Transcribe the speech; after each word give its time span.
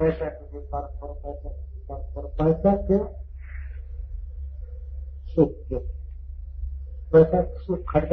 पैसा 0.00 0.26
के 0.26 0.58
पैसा 0.58 1.48
पैसा 2.38 2.74
के 2.76 2.98
सुख 5.32 5.50
के 5.68 5.78
पैसा 7.12 7.40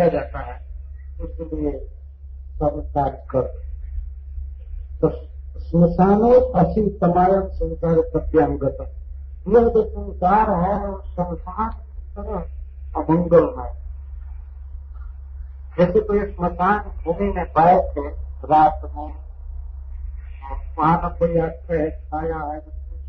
जाता 0.08 0.40
है 0.40 0.56
इसलिए 1.24 1.72
सब 2.60 2.80
कार्य 2.96 3.22
कर 3.30 3.46
तो 5.02 5.10
तमायम 7.00 7.48
संसार 7.48 8.02
प्रत्यांगत 8.02 8.78
यह 9.48 9.68
जो 9.70 9.84
संसार 9.86 10.50
है। 10.50 10.94
संसार 11.02 11.70
तरह 12.16 13.02
अमंगल 13.02 13.48
है 13.60 13.70
जैसे 15.78 16.00
कोई 16.00 16.20
स्मशान 16.26 16.80
भूमि 17.06 17.32
में 17.34 17.46
बैठ 17.46 17.98
रात 18.50 18.82
में 18.96 19.27
वहाँ 20.52 20.98
पर 20.98 21.10
कोई 21.18 21.38
अर्थ 21.38 21.72
है 21.72 21.90
छाया 21.92 22.38
है 22.38 22.60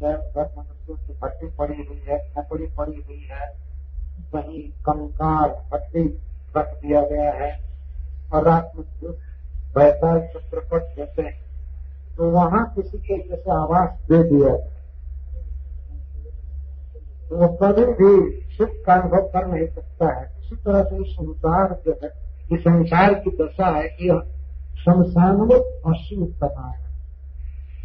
मनुष्य 0.02 0.95
की 0.97 1.15
भट्टी 1.23 1.47
पड़ी 1.48 1.83
हुई 1.83 2.02
है 2.09 2.19
खपड़ी 2.34 2.66
पड़ी 2.66 3.02
हुई 3.09 3.27
है 3.30 3.47
कहीं 4.34 4.62
कंकाल 4.83 5.48
भट्टी 5.73 6.02
रख 6.56 6.73
दिया 6.83 7.02
गया 7.02 7.33
है 7.33 7.51
और 8.33 8.45
रात 8.45 8.73
में 8.77 9.12
बैताल 9.74 10.20
चित्रपट 10.27 11.19
हैं 11.19 11.33
तो 12.16 12.30
वहाँ 12.30 12.64
किसी 12.74 12.98
के 12.98 13.19
जैसे 13.19 13.50
आवास 13.50 13.98
दे 14.11 14.23
दिया 14.25 14.56
तो 17.28 17.36
वो 17.36 17.48
कभी 17.62 17.84
भी 17.92 18.11
सुख 18.55 18.70
का 18.86 18.95
अनुभव 18.95 19.28
कर 19.28 19.47
नहीं 19.47 19.66
सकता 19.66 20.12
है 20.12 20.25
इसी 20.39 20.56
तरह 20.56 20.83
से 20.83 21.05
संसार 21.05 21.78
जो 21.86 21.98
है 22.02 22.09
ये 22.52 22.59
संसार 22.59 23.14
की 23.14 23.36
दशा 23.36 23.70
है 23.77 23.89
कि 23.91 24.09
शमशान 24.80 25.41
में 25.48 25.56
अश्व 25.56 26.25
बना 26.41 26.69
है 26.69 26.88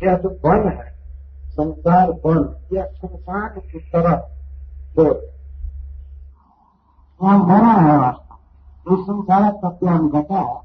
यह 0.03 0.17
जो 0.17 0.29
वन 0.29 0.69
है। 0.69 0.93
संसार 1.49 2.09
वन 2.11 2.67
यह 2.73 2.85
संसार 2.85 3.49
की 3.59 3.79
तरह। 3.79 4.29
वहाँ 7.21 7.39
मरा 7.39 7.81
है 7.81 7.97
वास्तव 7.97 8.93
इस 8.93 8.99
संसार 8.99 9.51
तत्व 9.51 9.87
घटा 10.09 10.35
है 10.35 10.61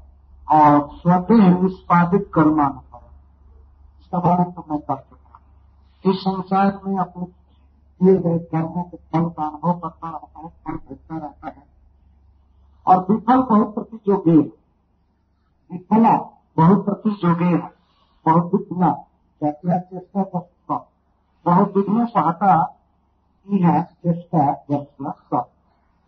और 0.51 0.89
स्वतः 0.93 1.61
निष्पादित 1.61 2.31
करना 2.33 2.63
है 2.63 2.89
इसका 4.01 4.17
वर्णन 4.17 4.51
तो 4.51 4.65
मैं 4.71 4.79
कर 4.79 4.95
चुका 4.95 5.39
इस 6.11 6.19
संसार 6.19 6.79
में 6.85 6.97
अपने 6.97 7.25
किए 7.25 8.17
गए 8.17 8.39
कर्मों 8.39 8.83
के 8.83 8.97
फल 8.97 9.29
का 9.29 9.47
अनुभव 9.47 9.79
करता 9.79 10.09
रहता 10.09 10.39
है, 10.39 10.47
फल 10.47 10.73
भेजता 10.73 11.17
रहता 11.17 11.47
है। 11.47 11.63
और 12.87 13.05
विफल 13.09 13.41
बहुत 13.41 13.75
प्रतियोगी 13.75 14.31
है। 14.31 14.51
विफला 15.71 16.17
बहुत 16.57 16.85
प्रतियोगी 16.85 17.45
है। 17.45 17.71
बहुत 18.25 18.51
विफला 18.53 19.08
चेष्टा 19.43 20.23
करता 20.23 20.91
बहुत 21.45 21.77
विघ्न 21.77 22.05
सहता 22.05 22.75
यह 23.49 23.81
चेष्टा 23.81 24.65
यशा 24.71 25.49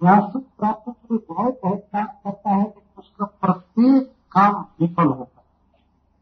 यहाँ 0.04 0.32
सुख 0.32 0.44
प्राप्त 0.44 0.90
के 0.90 1.16
लिए 1.16 1.26
बहुत 1.30 1.60
बहुत 1.64 1.80
काम 1.80 2.06
करता 2.06 2.50
है 2.50 2.64
लेकिन 2.64 2.82
उसका 2.98 3.26
प्रत्येक 3.26 4.16
काम 4.32 4.66
विफल 4.80 5.06
होता 5.06 5.42
है 5.42 5.46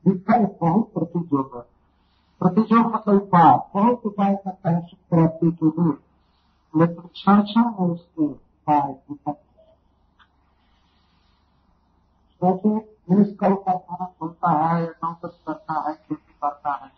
विफल 0.08 0.46
बहुत 0.46 0.94
प्रतियोग 0.94 1.52
है 1.56 1.62
प्रतिजोग 2.40 2.94
मतलब 2.94 3.22
उपाय 3.22 3.58
बहुत 3.74 4.02
उपाय 4.06 4.36
करता 4.36 4.70
है 4.70 4.82
सुख 4.82 5.00
प्राप्ति 5.10 5.52
के 5.52 5.66
लिए 5.66 5.94
लेकिन 6.76 7.08
क्षण 7.14 7.42
क्षण 7.42 7.64
में 7.64 7.90
उसके 7.90 8.26
उपाय 8.26 9.00
जैसे 12.44 13.00
मनुष्य 13.12 13.34
का 13.34 13.52
खाना 13.52 14.06
खोलता 14.20 14.52
है 14.52 14.86
नौकरी 14.86 15.30
करता 15.48 15.90
है, 15.90 15.94
खेती 15.96 16.34
करता 16.44 16.72
है। 16.74 16.88
के 16.88 16.89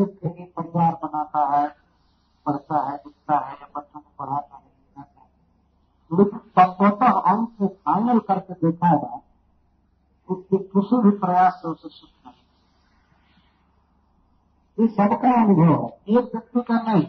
सुख 0.00 0.12
के 0.26 0.44
परिवार 0.46 0.92
बनाता 1.02 1.40
है 1.50 1.66
पढ़ता 2.46 2.76
है 2.84 2.94
लिखता 2.96 3.38
है, 3.38 3.52
या 3.52 3.66
बच्चों 3.76 4.00
को 4.00 4.10
पढ़ाता 4.18 4.56
है, 4.56 4.62
लिखाता 4.62 5.20
है। 5.20 5.28
लेकिन 6.10 6.38
तत्वतः 6.56 7.12
अंत 7.30 7.62
फाइनल 7.62 8.18
करके 8.28 8.54
देखा 8.54 8.94
जाए 8.96 9.20
उसके 10.28 10.58
किसी 10.58 10.96
भी 11.02 11.10
प्रयास 11.18 11.52
से 11.52 11.68
उसे 11.68 11.88
सुख 11.88 12.10
नहीं 12.26 12.34
ये 14.78 14.86
सबका 14.88 15.32
अनुभव 15.42 15.72
है, 15.84 15.88
एक 16.08 16.30
व्यक्ति 16.34 16.60
का 16.60 16.74
नहीं, 16.82 17.06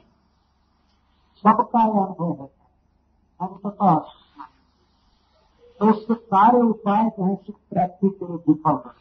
सबका 1.44 1.82
अनुभव 1.82 2.26
होता 2.26 2.64
है 2.64 2.70
अंततः 3.40 3.96
तो 5.80 5.90
उसके 5.90 6.14
सारे 6.14 6.62
उपाय 6.62 7.10
जो 7.10 7.26
है, 7.26 7.36
सुख 7.36 7.56
प्राप्ति 7.70 8.10
के 8.10 8.26
लिए 8.26 8.44
विफल 8.48 8.76
है। 8.86 8.94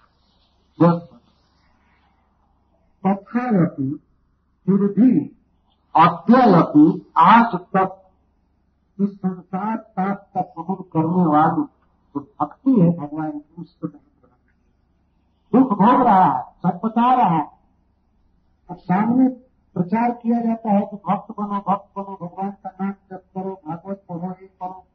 तथापि 3.07 4.01
फिर 4.67 4.77
भी 4.77 5.37
अद्यपि 5.97 7.13
आज 7.17 7.55
तक 7.55 7.97
इस 9.01 9.09
संसार 9.09 9.77
पाप 9.77 10.31
का 10.35 10.43
समन 10.43 10.75
करने 10.75 11.27
वाली 11.27 11.63
जो 12.15 12.21
भक्ति 12.21 12.81
है, 12.81 12.91
भगवान 12.91 13.31
की, 13.31 13.63
उसको 13.63 13.87
नहीं 13.87 14.01
दुख 15.53 15.69
भोग 15.69 16.03
रहा 16.03 16.25
है, 16.25 16.43
सब 16.43 16.81
बता 16.85 17.15
रहा 17.15 17.29
है। 17.29 17.51
अब 18.71 18.77
सामने 18.77 19.29
प्रचार 19.75 20.11
किया 20.11 20.41
जाता 20.41 20.71
है 20.71 20.81
कि 20.81 20.97
भक्त 20.97 21.35
बनो 21.39 21.59
भक्त 21.69 21.99
बनो, 21.99 22.19
भगवान 22.27 22.51
का 22.51 22.71
नाम 22.81 22.91
जप 22.91 23.25
करो, 23.35 23.61
भागवत 23.69 24.05
पढ़ो, 24.09 24.31
ये 24.43 24.47
करो 24.47 24.87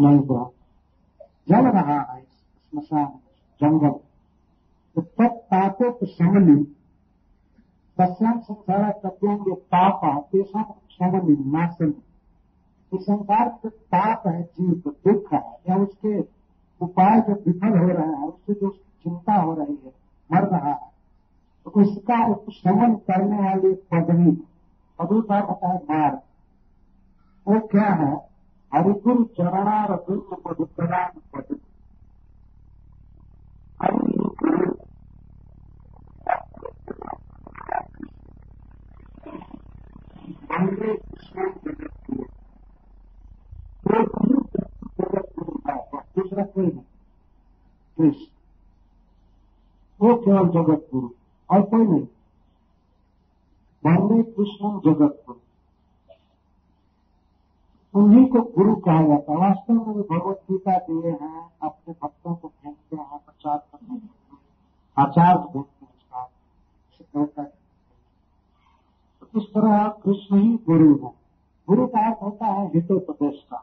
नहीं 0.00 0.18
हुआ 0.18 0.50
जल 1.48 1.66
रहा 1.68 2.12
है 2.12 2.22
इस 2.22 2.28
स्मशान, 2.28 3.06
जंगल। 3.60 4.07
तो 4.98 5.02
तब 5.02 5.34
पापों 5.50 5.90
को 5.92 6.06
समली 6.06 6.62
तस्याम 7.98 8.38
संसार 8.40 8.90
तत्वों 9.02 9.54
पाप 9.72 10.00
तेषा 10.32 10.62
समली 10.90 11.36
नाशन 11.52 11.92
इस 12.94 13.02
संसार 13.02 13.48
के 13.48 13.68
पाप 13.68 14.26
है, 14.26 14.42
जीव 14.42 14.82
दुख 14.86 15.32
है, 15.32 15.42
या 15.68 15.76
उसके 15.76 16.20
उपाय 16.80 17.20
जो 17.20 17.34
विफल 17.46 17.78
हो 17.78 17.88
रहे 17.88 18.06
हैं, 18.06 18.28
उससे 18.28 18.54
जो 18.54 18.70
चिंता 19.02 19.34
हो 19.34 19.54
रही 19.54 19.78
है, 19.84 19.92
मर 20.30 20.48
रहा 20.48 20.72
है 20.72 20.90
तो 21.64 21.70
उसका 21.82 22.26
उपशमन 22.26 22.94
करने 23.08 23.38
वाली 23.38 23.74
पदवी 23.92 24.30
पदवी 24.98 25.22
का 25.22 25.38
होता 25.38 25.68
है 25.68 25.78
मार्ग 25.90 26.20
वो 27.46 27.60
क्या 27.68 27.94
है? 27.94 28.14
हरिगुरु 28.72 29.24
चरणार 29.24 29.92
बिंब 29.92 30.36
मधुप्रदान 30.48 31.20
पदवी 31.34 31.60
दूसरा 46.16 46.44
कोई 46.44 46.66
नहीं 46.66 48.12
वो 50.00 50.14
केवल 50.16 50.48
जगत 50.48 50.88
गुरु 50.92 51.08
और 51.50 51.62
कोई 51.64 51.86
नहीं 51.86 52.06
वंदे 53.82 54.22
कृष्ण 54.30 54.70
जगत 54.80 55.22
गुरु 55.26 55.38
उन्हीं 57.94 58.26
को 58.26 58.40
गुरु 58.56 58.74
कहा 58.80 59.02
जाता 59.02 59.32
है 59.32 59.38
वास्तव 59.38 59.72
में 59.74 59.80
वो 59.84 60.02
भगवत 60.10 60.42
गीता 60.50 60.76
दिए 60.80 61.10
हैं 61.12 61.42
अपने 61.62 61.94
भक्तों 62.02 62.34
को 62.34 62.48
भेजते 62.48 62.96
हैं 62.96 63.18
प्रचार 63.18 63.58
करने 63.58 64.00
आचार्य 64.96 65.38
भेजते 65.52 65.84
हैं 65.84 65.92
उसका 67.14 67.44
तो 69.22 69.26
इस 69.38 69.44
तरह 69.54 69.76
आप 69.76 70.02
कृष्ण 70.04 70.38
ही 70.38 70.56
गुरु 70.56 71.06
है। 71.06 71.14
गुरु 71.68 71.86
का 71.86 72.06
अर्थ 72.06 72.22
होता 72.22 72.46
है 72.46 72.66
हितोपदेश 72.66 73.46
का 73.50 73.58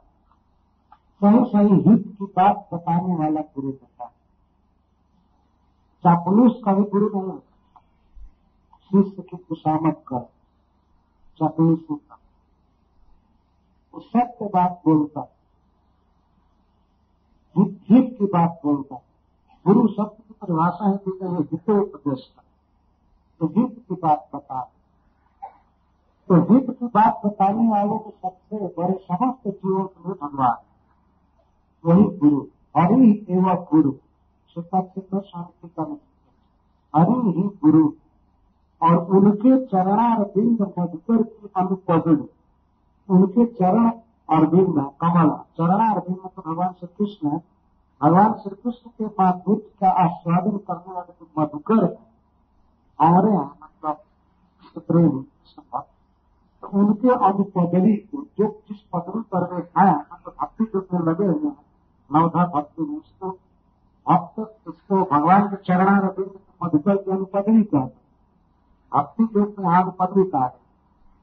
सही 1.24 1.46
सही 1.46 1.90
हित 1.90 2.04
की 2.08 2.26
बात 2.26 2.70
बताने 2.74 3.16
वाला 3.16 3.42
गुरु 3.42 3.68
होता 3.68 4.04
है 4.04 4.10
चापलूस 6.00 6.62
का 6.66 6.74
भी 6.74 6.84
गुरु 6.84 7.10
नहीं 7.16 7.40
शिष्य 8.86 9.22
की 9.22 9.38
खुशामद 9.38 9.96
कर। 10.08 10.20
चापलूस 11.40 11.86
होता। 11.92 12.20
वो 13.94 14.00
सत्य 14.00 14.46
बात 14.46 14.82
बोलता। 14.86 15.22
हित 17.58 17.80
हित 17.90 18.16
की 18.20 18.26
बात 18.26 18.62
बोलता। 18.64 18.96
गुरु 19.66 19.88
शब्द 19.88 20.24
की 20.28 20.34
परिभाषा 20.34 20.86
है 20.86 20.92
हैं 20.92 21.40
हितोपदेश 21.40 22.34
का 22.36 22.44
तो 23.40 23.48
हित 23.48 23.86
की 23.90 23.96
बात 23.96 24.30
बता। 24.36 24.72
तो 26.30 26.36
हित 26.44 26.70
की 26.70 26.86
बात 26.88 27.22
बताने 27.26 27.68
वाले 27.70 27.98
के 27.98 28.12
सबसे 28.12 28.68
बड़े 28.78 28.94
समस्त 29.02 29.48
जीवों 29.48 29.84
के 29.84 30.00
लिए 30.04 30.16
भगवान 30.22 30.56
वही 31.84 32.04
गुरु, 32.20 32.40
हरि 32.78 33.26
एवं 33.30 33.56
गुरु। 33.72 33.92
सुपक्षित 34.56 35.16
शांति 35.18 35.68
का 35.70 35.84
हरि 36.94 37.32
ही 37.32 37.44
गुरु 37.64 37.86
और 38.82 38.96
उनके 39.18 39.66
चरणार 39.66 40.24
बिंद 40.36 40.62
मधुकर 40.62 41.22
की 41.24 41.50
अनुपगुण 41.58 42.20
उनके 43.10 43.46
चरण 43.54 43.90
और 44.30 44.46
बिंद 44.48 44.78
कमल 45.02 45.30
चरणार 45.58 46.00
बिंद 46.00 46.18
तो 46.18 46.42
भगवान 46.42 46.74
श्री 46.74 46.88
कृष्ण 46.98 47.30
है। 47.30 47.38
भगवान 48.02 48.34
श्री 48.34 48.56
कृष्ण 48.56 48.90
के 48.90 49.06
माधुर्य 49.20 49.70
का 49.82 49.90
आस्वादन 50.04 50.58
करने 50.60 50.94
वाले 50.94 51.14
जो 51.14 51.42
मधुकर 51.42 51.84
हमारे 53.00 53.32
हैं 53.32 53.50
मतलब 53.64 53.98
प्रेम 54.88 55.22
तो 55.22 55.86
उनके 56.66 57.10
अनुपदवी 57.10 57.94
को 57.94 58.26
जो 58.38 58.62
जिस 58.70 58.78
पदवी 58.82 59.22
पर 59.22 59.54
वे 59.54 59.62
हैं 59.78 60.06
मतलब 60.14 60.36
भक्ति 60.42 60.72
में 60.94 61.00
लगे 61.00 61.26
हुए 61.26 61.50
हैं, 61.50 61.66
नवधा 62.14 62.46
भक्ति 62.46 62.82
में 62.82 62.98
उसको 62.98 63.30
भक्त, 64.10 64.40
उसको 64.68 64.96
भगवान 64.96 65.48
के 65.48 65.56
चरणा 65.56 66.00
रवि 66.00 66.40
मधुकर 66.64 66.96
की 66.96 67.12
अनुपदवी 67.12 67.64
कहते 67.64 68.06
भक्ति 68.94 69.24
जो 69.24 69.56
यहाँ 69.60 69.82
अनुपदवी 69.82 70.24
का 70.24 70.40
है। 70.40 70.58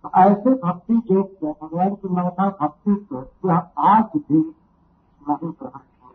तो 0.03 0.11
ऐसे 0.17 0.51
भक्ति 0.51 1.03
जो 1.11 1.23
भगवान 1.63 1.95
की 1.95 2.09
नवधा 2.09 2.57
भक्ति 2.61 3.07
को 3.13 3.49
यह 3.49 3.57
आज 3.79 4.05
भी 4.17 4.37
नहीं 5.29 5.51
ग्रहण 5.51 5.79
किया। 5.79 6.11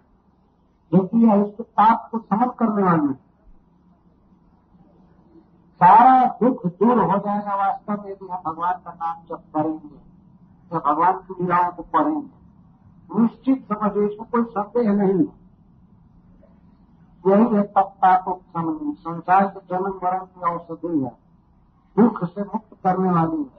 क्योंकि 0.90 1.26
यह 1.26 1.34
उसके 1.34 1.64
पाप 1.64 2.10
को 2.12 2.20
समन 2.20 2.46
करने 2.46 2.84
वाली 2.84 3.08
है। 3.08 3.27
सारा 5.84 6.26
दुख 6.26 6.66
दूर 6.66 7.00
हो 7.00 7.18
जाएगा 7.18 7.56
वास्तव 7.56 8.04
में 8.04 8.12
यदि 8.12 8.28
हम 8.32 8.52
भगवान 8.52 8.74
का 8.74 8.92
नाम 8.92 9.16
जब 9.30 9.36
करेंगे 9.36 9.96
या 10.74 10.80
भगवान 10.80 11.14
की 11.14 11.36
लीलाओं 11.42 11.72
को 11.72 11.84
पढ़ेंगे, 11.84 12.38
निश्चित 13.20 13.74
समझिए 13.74 14.08
इसमें 14.08 14.30
कोई 14.30 14.44
संदेह 14.44 14.92
नहीं 14.92 15.28
है। 15.28 15.48
यही 17.28 17.56
है 17.56 17.64
तत्ता 17.64 18.22
को 18.22 18.42
समझ 18.54 18.98
संसार 18.98 19.46
के 19.48 19.60
जन्म 19.60 20.00
मरण 20.04 20.20
की 20.20 20.42
औषधि 20.42 21.00
है। 21.00 21.18
दुख 21.98 22.24
से 22.24 22.42
मुक्त 22.42 22.74
करने 22.84 23.10
वाली 23.10 23.38
है। 23.38 23.58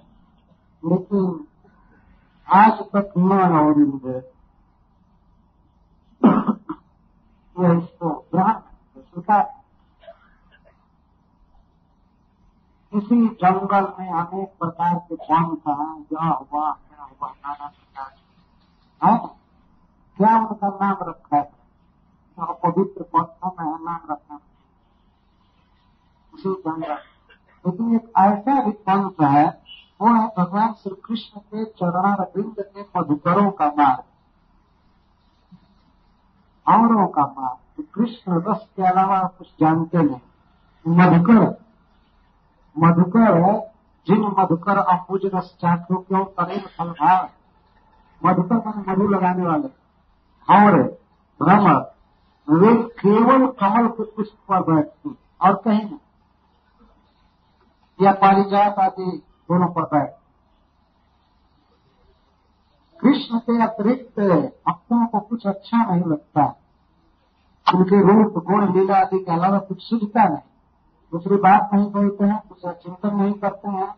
लेकिन 0.91 1.47
आज 2.49 2.73
तक 2.73 3.13
न 3.19 3.33
और 3.33 3.81
यह 7.61 7.79
इसको 7.79 8.27
ग्रहण 8.35 8.53
स्वीकार 8.99 9.58
इसी 12.95 13.29
जंगल 13.29 13.93
में 13.99 14.13
अनेक 14.13 14.49
प्रकार 14.49 14.95
के 14.95 15.15
पंख 15.15 15.59
हैं 15.69 16.07
यह 16.13 16.29
हुआ, 16.29 16.71
क्या 16.73 17.05
हुआ, 17.05 17.31
नाना 17.31 17.71
है? 19.07 19.19
क्या 20.17 20.39
उनका 20.39 20.69
नाम 20.69 20.97
रखा 21.03 21.37
है? 21.37 21.43
तो 21.43 22.61
पवित्र 22.65 23.03
पंथों 23.03 23.51
में 23.51 23.85
नाम 23.85 24.01
रखना 24.11 24.41
उसी 26.35 26.53
जंगल 26.53 26.95
लेकिन 27.67 27.95
एक 27.95 28.13
ऐसा 28.17 28.63
भी 28.63 28.71
पंथ 28.71 29.23
है, 29.23 29.63
वो 30.01 30.09
है 30.09 30.33
भगवान 30.39 30.73
श्री 30.73 31.03
कृष्ण 31.05 31.41
के 31.41 31.65
चरणारविंद 31.65 32.55
के 32.59 32.83
मधुकरों 32.83 33.51
का 33.51 33.67
मार्ग। 33.67 34.03
औरों 36.69 37.09
का 37.09 37.23
मार्ग। 37.23 37.85
कृष्ण 37.95 38.33
रस 38.33 38.69
के 38.77 38.83
अलावा 38.83 39.23
कुछ 39.39 39.47
जानते 39.61 39.99
नहीं। 39.99 40.21
मधुकर 40.89 41.68
मधुकर, 42.79 43.59
जिन 44.07 44.35
मधुकर 44.39 44.79
रस 45.39 45.57
चाखो 45.61 45.97
क्यों 45.97 46.25
करें 46.25 46.67
फलभार 46.79 47.31
मधुकर 48.25 48.55
मन 48.55 48.85
मधु 48.89 49.09
लगाने 49.09 49.47
वाले। 49.47 49.69
और 50.55 50.83
भ्रमर 51.43 51.99
वे 52.51 52.83
केवल 52.83 53.47
कमल 53.47 53.89
के 53.89 54.03
पुष्प 54.03 54.39
पर 54.49 54.75
बैठती 54.75 55.19
और 55.41 55.55
कहीं 55.55 55.85
नहीं। 55.85 55.99
या 58.03 58.13
पारिजात 58.13 58.79
आदि 58.79 59.23
दोनों 59.27 59.69
पर 59.69 59.83
बैठ 59.83 60.11
कृष्ण 63.01 63.39
के 63.39 63.63
अतिरिक्त 63.63 64.21
भक्तों 64.69 65.07
को 65.07 65.21
कुछ 65.21 65.47
अच्छा 65.47 65.85
नहीं 65.85 66.05
लगता। 66.05 66.57
उनके 67.75 68.01
रूप, 68.01 68.45
गुण, 68.45 68.73
लीला 68.73 68.97
आदि 68.97 69.19
के 69.19 69.33
अलावा 69.33 69.59
कुछ 69.59 69.83
सूझता 69.83 70.25
नहीं। 70.25 70.39
दूसरी 71.13 71.37
बात 71.37 71.71
नहीं 71.75 71.91
बोलते 71.91 72.25
हैं, 72.25 72.39
दूसरा 72.49 72.73
चिंतन 72.73 73.17
नहीं 73.17 73.33
करते 73.33 73.71
हैं। 73.71 73.95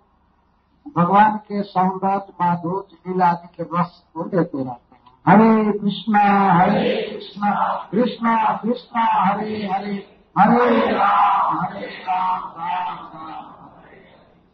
भगवान 0.96 1.36
के 1.38 1.62
सौंदर्य, 1.62 2.32
माधुर्य, 2.40 2.96
लीला 3.06 3.26
आदि 3.26 3.48
के 3.56 3.62
रस 3.62 4.02
को 4.14 4.24
लेते 4.24 4.64
रहते 4.64 4.94
हैं। 4.94 5.00
हरे 5.26 5.78
कृष्णा 5.78 6.20
हरे 6.52 6.94
कृष्णा 7.10 7.50
कृष्णा 7.90 8.56
कृष्णा, 8.56 9.02
हरे 9.26 9.66
हरे 9.66 9.94
हरे 10.38 10.92
राम 10.92 11.58
हरे 11.58 11.86
राम 11.86 12.40
राम 12.58 12.96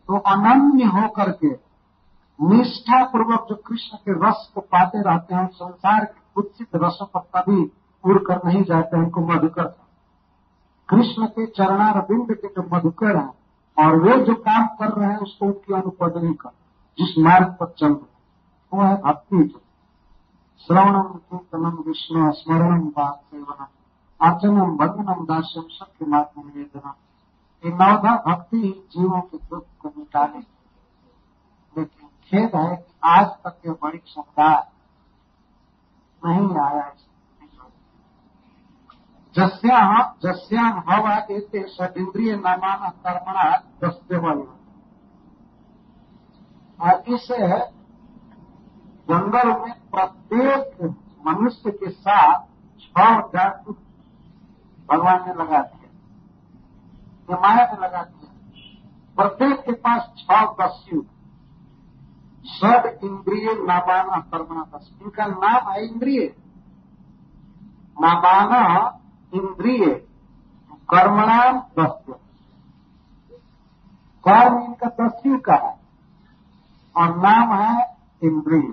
तो 0.09 0.19
अनन्य 0.19 0.85
होकर 0.85 1.31
के 1.33 1.49
निष्ठा 2.39 3.05
पूर्वक 3.05 3.47
जो 3.49 3.55
कृष्ण 3.67 3.97
के 3.99 4.13
रस 4.27 4.51
को 4.55 4.61
पाते 4.61 5.03
रहते 5.03 5.35
हैं, 5.35 5.47
संसार 5.47 6.05
के 6.05 6.21
कुत्सित 6.35 6.69
रसों 6.77 7.07
पर 7.07 7.21
कभी 7.37 7.71
उड़ 8.05 8.19
कर 8.19 8.41
नहीं 8.45 8.63
जाते, 8.63 8.97
उनको 8.97 9.21
मधुकर 9.21 9.65
कृष्ण 10.89 11.27
के 11.27 11.47
चरणारविंद 11.47 12.33
के 12.35 12.49
जो 12.49 12.69
मधुकर 12.73 13.17
हैं, 13.17 13.33
और 13.77 13.97
वे 13.97 14.25
जो 14.25 14.35
काम 14.35 14.67
कर 14.67 14.93
रहे 14.93 15.11
हैं, 15.11 15.19
उसको 15.19 15.47
उनकी 15.47 15.75
अनुपदनी 15.75 16.35
कर, 16.35 16.51
जिस 16.99 17.19
मार्ग 17.19 17.57
पर 17.61 17.75
चल 17.79 17.87
रहे 17.87 18.15
वो 18.73 18.83
है 18.83 18.97
भक्ति 18.97 19.43
जो। 19.45 19.61
श्रवणम 20.61 21.03
कीर्तनम 21.03 21.83
विष्णु 21.87 22.33
स्मरणम 22.33 22.87
बात 22.89 23.21
सेवनम 23.31 23.67
अर्चनम 24.21 24.77
बंधनम 24.77 25.25
दास्यम 25.25 25.63
सत्य 25.71 26.07
मात्र 26.07 26.43
निवेदना 26.45 26.95
ये 27.65 27.73
नवधा 27.73 28.15
भक्ति 28.27 28.57
ही 28.57 28.71
जीवों 28.93 29.21
के 29.21 29.39
दुख 29.39 29.65
को 29.81 29.93
मिटाने 29.99 30.39
लेकिन 31.77 32.09
खेद 32.29 32.57
है 32.57 32.77
कि 32.77 32.93
आज 33.05 33.27
तक 33.27 33.61
ये 33.67 33.73
बड़ी 33.73 34.01
समुदाय 34.07 34.63
नहीं 36.23 36.57
आया 36.57 36.87
इस 36.87 37.05
जस्याम 39.37 40.79
हवा 40.89 41.15
एते 41.31 41.63
सदिंद्रिय 41.69 42.35
नामान 42.37 42.89
कर्मणा 43.07 43.45
दस्तेवल 43.85 44.39
और 46.79 46.95
इस 47.09 47.27
जंगल 49.11 49.49
में 49.61 49.75
प्रत्येक 49.93 50.83
मनुष्य 51.27 51.71
के 51.71 51.91
साथ 51.91 52.45
छह 52.81 53.21
जाति 53.35 53.73
भगवान 54.89 55.25
ने 55.27 55.35
लगा 55.35 55.61
दिया 55.63 55.89
ये 57.31 57.41
माया 57.43 57.65
ने 57.67 57.79
लगा 57.87 58.03
दिया 58.03 58.31
प्रत्येक 59.17 59.61
के 59.61 59.73
पास 59.73 60.03
छह 60.19 60.45
दस्यु। 60.61 61.01
सद 62.47 62.85
इंद्रिय 63.05 63.47
नामाना 63.63 64.19
कर्मणा 64.33 64.63
दस 64.75 64.91
इनका 65.03 65.27
नाम 65.27 65.71
है 65.71 65.87
इंद्रिय। 65.87 66.21
नामाना 67.97 68.63
इंद्रिय 69.37 69.87
कर्मणाम 70.91 71.59
दस्य 71.79 72.13
कर्म 74.25 74.59
इनका 74.63 74.89
दस्यु 75.01 75.39
का 75.39 75.55
है, 75.55 75.75
और 76.97 77.17
नाम 77.17 77.53
है 77.55 77.97
इंद्रिय। 78.23 78.73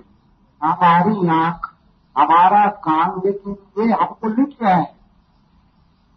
हमारी 0.62 1.28
आँख, 1.28 1.66
हमारा 2.16 2.66
कान, 2.84 3.20
लेकिन 3.24 3.56
ये 3.78 3.92
हमको 3.92 4.28
लिख 4.28 4.56
रहे 4.62 4.74
हैं। 4.74 4.94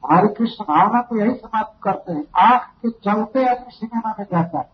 हमारी 0.04 0.28
कृष्ण 0.28 0.64
भावना 0.64 1.02
को 1.02 1.16
यही 1.16 1.36
समाप्त 1.36 1.84
करते 1.84 2.14
हैं। 2.14 2.24
आँख 2.38 2.64
के 2.82 2.90
चलते 2.90 3.46
आदमी 3.50 3.72
सिनेमा 3.72 4.16
में 4.20 4.26
जाता 4.26 4.60
है। 4.60 4.70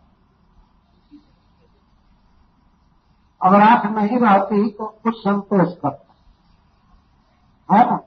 अगर 3.42 3.62
आँख 3.62 3.86
नहीं 3.86 4.18
रहती 4.20 4.70
तो 4.70 4.86
कुछ 5.04 5.16
संतोष 5.16 5.74
करता 5.78 6.14
है 7.70 7.86
ना? 7.86 8.00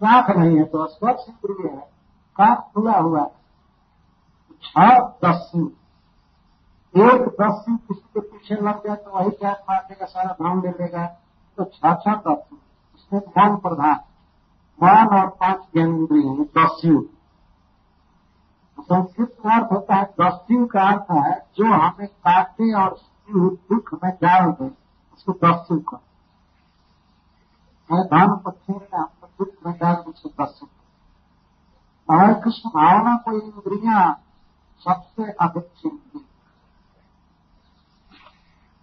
आँख 0.00 0.30
नहीं 0.30 0.56
है 0.56 0.64
तो 0.64 0.86
स्पर्श 0.86 1.24
इंद्रिय 1.28 1.70
है। 1.70 1.80
कान 2.36 2.54
खुला 2.54 2.98
हुआ 2.98 3.20
है। 3.20 3.34
छह 4.62 4.98
दस्यु। 5.24 5.66
एक 6.94 7.22
दस्यु 7.40 7.76
किसी 7.76 8.08
के 8.14 8.20
पीछे 8.20 8.54
लग 8.54 8.86
जाए 8.86 8.96
तो 8.96 9.10
वही 9.10 9.30
क्या 9.30 9.52
मार 9.52 9.86
देगा, 9.88 10.06
सारा 10.06 10.32
धाम 10.32 10.62
ले 10.62 10.70
लेगा 10.70 11.06
तो 11.58 11.64
छह 11.64 11.94
छह 11.94 12.14
दस्यु। 12.14 12.58
उसमें 12.94 13.20
मन 13.38 13.56
प्रधान। 13.56 14.00
मन 14.78 15.16
और 15.16 15.26
पाँच 15.40 15.60
ज्ञानेन्द्रिय 15.74 16.44
दस्यु। 16.58 17.04
संस्कृत 18.80 19.36
का 19.42 19.54
अर्थ 19.54 19.72
होता 19.72 19.94
है, 19.94 20.04
दस्यु 20.20 20.66
का 20.66 20.82
अर्थ 20.82 21.10
है, 21.10 21.34
जो 21.56 21.64
हमें 21.64 22.08
काटे 22.08 22.72
और 22.74 22.98
दुख 23.30 23.94
में 23.94 24.12
डाल 24.22 24.50
दे, 24.52 24.66
उसको 25.14 25.32
दस्यु 25.32 25.78
का 25.80 26.00
धन 27.90 28.36
पक्षी 28.36 28.72
में 28.72 29.04
दुख 29.40 29.66
डाल 29.68 29.96
उसको 30.06 30.28
दर्शन 30.28 30.68
हरे 32.08 32.34
कृष्ण 32.42 32.70
भावना 32.70 33.16
को 33.24 33.32
इंद्रिया 33.38 34.00
सबसे 34.82 35.30
अधिक 35.40 35.70
चिंती 35.82 36.24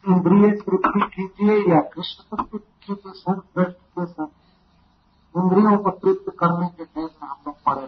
इंद्रिय 0.05 0.51
तृप्ति 0.59 1.01
कीजिए 1.09 1.57
या 1.73 1.81
कृष्ण 1.93 2.35
तृप्ति 2.35 2.57
कीजिए 2.85 3.13
संतृष्ट 3.13 3.77
के 3.97 4.05
संग 4.05 5.41
इंद्रियों 5.43 5.77
को 5.77 5.91
तृप्त 5.99 6.33
करने 6.39 6.67
के 6.69 6.83
में 6.95 7.07
हम 7.21 7.37
लोग 7.47 7.55
पड़े 7.65 7.85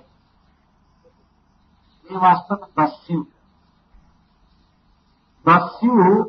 ये 2.10 2.18
वास्तव 2.18 2.62
में 2.62 2.70
दस्यु 2.80 3.22
दस्यु 5.46 6.24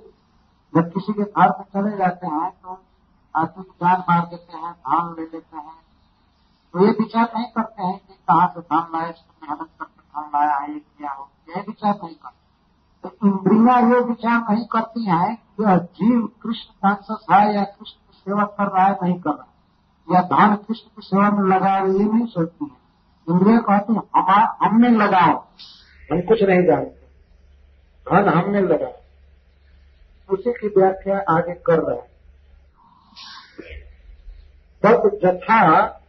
जब 0.72 0.92
किसी 0.92 1.12
के 1.12 1.22
घर 1.22 1.50
में 1.50 1.64
चले 1.74 1.96
जाते 1.96 2.26
हैं 2.28 2.50
तो 2.52 2.78
आदमी 3.34 3.64
जान 3.82 4.04
मार 4.08 4.26
देते 4.26 4.56
हैं 4.56 4.72
धान 4.72 5.14
ले 5.14 5.22
लेते 5.24 5.56
हैं 5.56 5.85
तो 6.76 6.84
ये 6.84 6.90
विचार 6.92 7.28
नहीं 7.34 7.44
करते 7.44 7.82
हैं 7.82 7.98
कि 7.98 8.14
कहाँ 8.14 8.46
से 8.48 8.60
धन 8.60 8.86
लाए 8.94 9.14
मेहनत 9.42 9.68
करके 9.80 10.00
धन 10.00 10.30
लाया 10.34 10.56
है 10.56 10.68
क्या 10.68 11.10
हो 11.10 11.30
ये 11.48 11.60
विचार 11.60 11.94
नहीं 12.04 12.14
करते। 12.14 13.08
तो 13.08 13.28
इंद्रिया 13.28 13.78
ये 13.78 14.00
विचार 14.00 14.54
नहीं 14.54 14.64
करती 14.64 15.04
हैं 15.04 15.36
कि 15.36 15.64
जीव 15.94 16.26
कृष्ण 16.42 16.74
कॉन्सियस 16.82 17.26
है 17.32 17.54
या 17.54 17.64
कृष्ण 17.64 18.12
की 18.12 18.18
सेवा 18.18 18.44
कर 18.44 18.66
रहा 18.66 18.84
है, 18.86 18.96
नहीं 19.02 19.20
कर 19.20 19.30
रहा। 19.30 19.46
है 20.10 20.14
या 20.14 20.22
धन 20.22 20.54
कृष्ण 20.54 20.88
की 20.88 21.06
सेवा 21.06 21.30
में 21.30 21.56
लगा 21.56 21.76
ये 21.78 22.04
नहीं 22.04 22.26
सोचती 22.26 22.64
है। 22.64 22.76
इंद्रिया 23.30 23.58
कहती 23.58 23.94
है 23.94 24.00
हमने 24.66 24.88
लगाओ। 24.88 25.44
हम 26.12 26.20
कुछ 26.20 26.42
नहीं 26.42 26.66
जानते। 26.66 27.06
धन 28.06 28.28
हमने 28.28 28.60
लगाओ। 28.60 28.92
उसी 30.34 30.52
की 30.52 30.68
व्याख्या 30.68 31.18
आगे 31.30 31.54
कर 31.54 31.78
रहे 31.78 31.96
हैं। 31.96 32.16
तब 34.82 35.20
जथा 35.24 36.02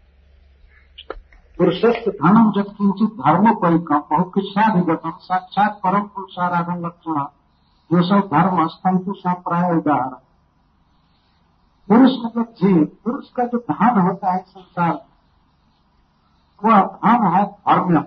पुरुषस्थ 1.57 2.09
धनम 2.15 2.51
जब 2.51 2.67
किंचित 2.71 3.13
धर्मोपरिकम 3.17 3.99
बहुकिच्छाधिगतम 4.09 5.11
साक्षात 5.21 5.79
परम 5.83 6.03
पुरुषाराधन 6.07 6.85
लक्षण 6.85 7.17
जो 7.89 8.01
सब 8.03 8.27
धर्म 8.33 8.65
स्तंतु 8.67 9.13
संप्राय 9.13 9.71
उदाहरण 9.77 10.15
पुरुष 11.89 12.11
मतलब 12.25 12.53
जीव, 12.59 12.83
पुरुष 13.03 13.29
का 13.31 13.43
जो 13.43 13.57
धन 13.59 13.99
होता 13.99 14.31
है 14.31 14.39
संसार, 14.39 14.93
वह 16.61 16.81
धन 16.81 17.25
है 17.35 17.43
धर्म्यम 17.45 18.05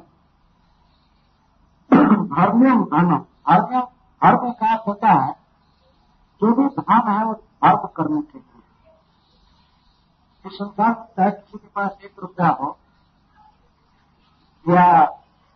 धर्म्यम 2.30 2.84
धनम 2.84 3.18
धर्म्यम 3.48 3.86
धर्म 4.22 4.50
का 4.52 4.74
होता 4.86 5.12
है, 5.12 5.32
जो 6.40 6.52
भी 6.54 6.66
धन 6.76 7.08
है 7.08 7.24
वो 7.24 7.32
धर्म 7.32 7.86
करने 7.96 8.20
के 8.22 8.38
लिए। 8.38 8.62
इस 10.44 10.52
संसार 10.52 10.92
में 11.18 11.30
किसी 11.30 11.58
के 11.58 11.68
पास 11.74 11.98
एक 12.04 12.14
रुपया 12.22 12.48
हो 12.60 12.76
या 14.68 14.84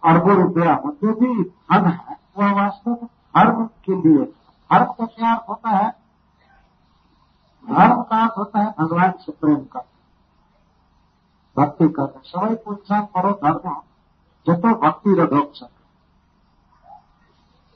अरबों 0.03 0.35
रुपया 0.37 0.75
हो, 0.75 0.91
जो 1.03 1.15
भी 1.15 1.43
धन 1.45 1.87
है, 1.87 2.17
वह 2.39 2.53
वास्तव 2.53 2.91
में 2.91 3.07
धर्म 3.07 3.67
के 3.67 3.95
लिए 3.95 4.25
धर्म 4.71 4.93
का 4.93 5.07
क्या 5.07 5.33
अर्थ 5.35 5.49
होता 5.49 5.71
है, 5.71 5.91
धर्म 7.69 8.03
का 8.03 8.23
अर्थ 8.23 8.39
होता 8.39 8.61
है 8.61 8.75
भगवान 8.79 9.11
से 9.11 9.33
प्रेम 9.33 9.65
का 9.65 9.85
भक्ति 11.57 11.89
करना। 11.89 12.21
सवई 12.25 12.55
को 12.55 12.73
इंसान 12.73 13.03
करो 13.15 13.31
धर्म 13.33 13.77
जतो 14.47 14.75
भक्ति 14.75 15.15
रघोक 15.15 15.53
सके 15.55 15.83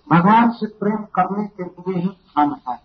भगवान 0.08 0.50
से 0.50 0.66
प्रेम 0.66 1.04
करने 1.14 1.46
के 1.46 1.62
लिए 1.62 2.00
ही 2.00 2.08
धन 2.08 2.56
है। 2.68 2.76